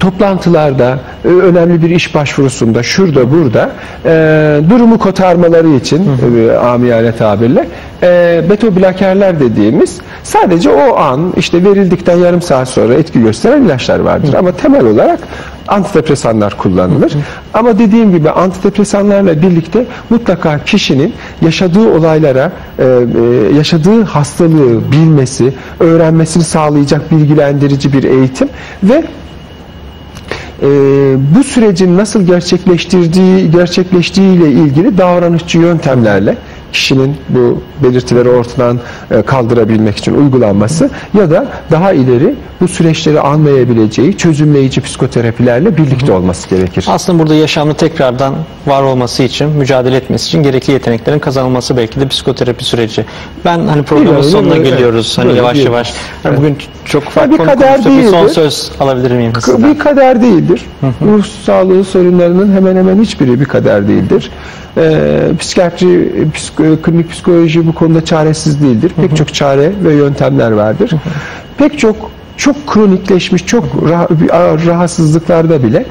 [0.00, 3.70] toplantılarda, e, önemli bir iş başvurusunda, şurada burada
[4.04, 6.08] e, durumu kotarmaları için
[6.38, 7.68] e, amiyane tabirle
[8.02, 13.98] e, beta blokerler dediğimiz sadece o an işte verildikten yarım saat sonra etki gösteren ilaçlar
[13.98, 14.34] vardır.
[14.34, 15.20] Ama temel olarak
[15.68, 17.12] antidepresanlar kullanılır.
[17.54, 26.44] Ama dediğim gibi antidepresanlarla birlikte mutlaka kişinin yaşadığı olaylara, e, e, yaşadığı hastalığı bilmesi, öğrenmesini
[26.44, 28.48] sağlayacak bilgilendirici bir eğitim
[28.82, 29.04] ve
[30.62, 30.66] e,
[31.36, 36.36] bu sürecin nasıl gerçekleştirdiği gerçekleştiği ile ilgili davranışçı yöntemlerle
[36.72, 44.16] kişinin bu belirtileri ortadan e, kaldırabilmek için uygulanması ya da daha ileri bu süreçleri anlayabileceği
[44.16, 46.86] çözümleyici psikoterapilerle birlikte olması gerekir.
[46.88, 48.34] Aslında burada yaşamda tekrardan
[48.66, 53.04] var olması için, mücadele etmesi için gerekli yeteneklerin kazanılması belki de psikoterapi süreci.
[53.44, 55.18] Ben hani programın Öyle, sonuna öyle, geliyoruz.
[55.18, 55.94] Hani böyle yavaş yavaş.
[56.22, 57.92] Hani bugün çok farklı bir kader konuştuk.
[57.92, 58.34] Bir son değildir.
[58.34, 59.74] söz alabilir miyim sizden?
[59.74, 60.66] Bir kader değildir.
[60.82, 64.30] Ruh sağlığı sorunlarının hemen hemen hiçbiri bir kader değildir.
[64.76, 65.86] Ee, psikiyatri,
[66.34, 68.92] psiko- klinik psikoloji bu konuda çaresiz değildir.
[68.96, 70.90] Pek çok çare ve yöntemler vardır.
[71.58, 71.96] Pek çok
[72.36, 75.86] çok kronikleşmiş, çok rah- rahatsızlıklarda bile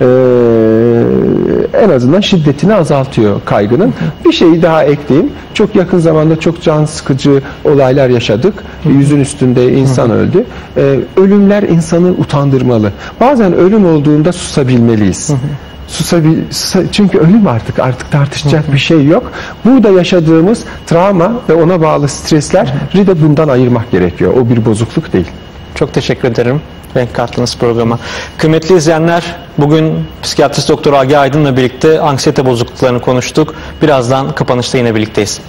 [0.00, 0.06] eee,
[1.84, 3.94] en azından şiddetini azaltıyor kaygının.
[4.24, 5.32] Bir şeyi daha ekleyeyim.
[5.54, 8.54] Çok yakın zamanda çok can sıkıcı olaylar yaşadık.
[8.84, 10.44] Yüzün üstünde insan öldü.
[10.76, 12.92] Eee, ölümler insanı utandırmalı.
[13.20, 15.30] Bazen ölüm olduğunda susabilmeliyiz.
[15.88, 19.32] Susabil, susa- çünkü ölüm artık artık tartışacak bir şey yok.
[19.64, 24.34] Burada yaşadığımız travma ve ona bağlı stresleri de bundan ayırmak gerekiyor.
[24.34, 25.26] O bir bozukluk değil.
[25.74, 26.60] Çok teşekkür ederim.
[26.96, 27.98] Renk kattınız programa.
[28.38, 29.22] Kıymetli izleyenler,
[29.58, 33.54] bugün psikiyatrist doktor Agi Aydın'la birlikte anksiyete bozukluklarını konuştuk.
[33.82, 35.40] Birazdan kapanışta yine birlikteyiz.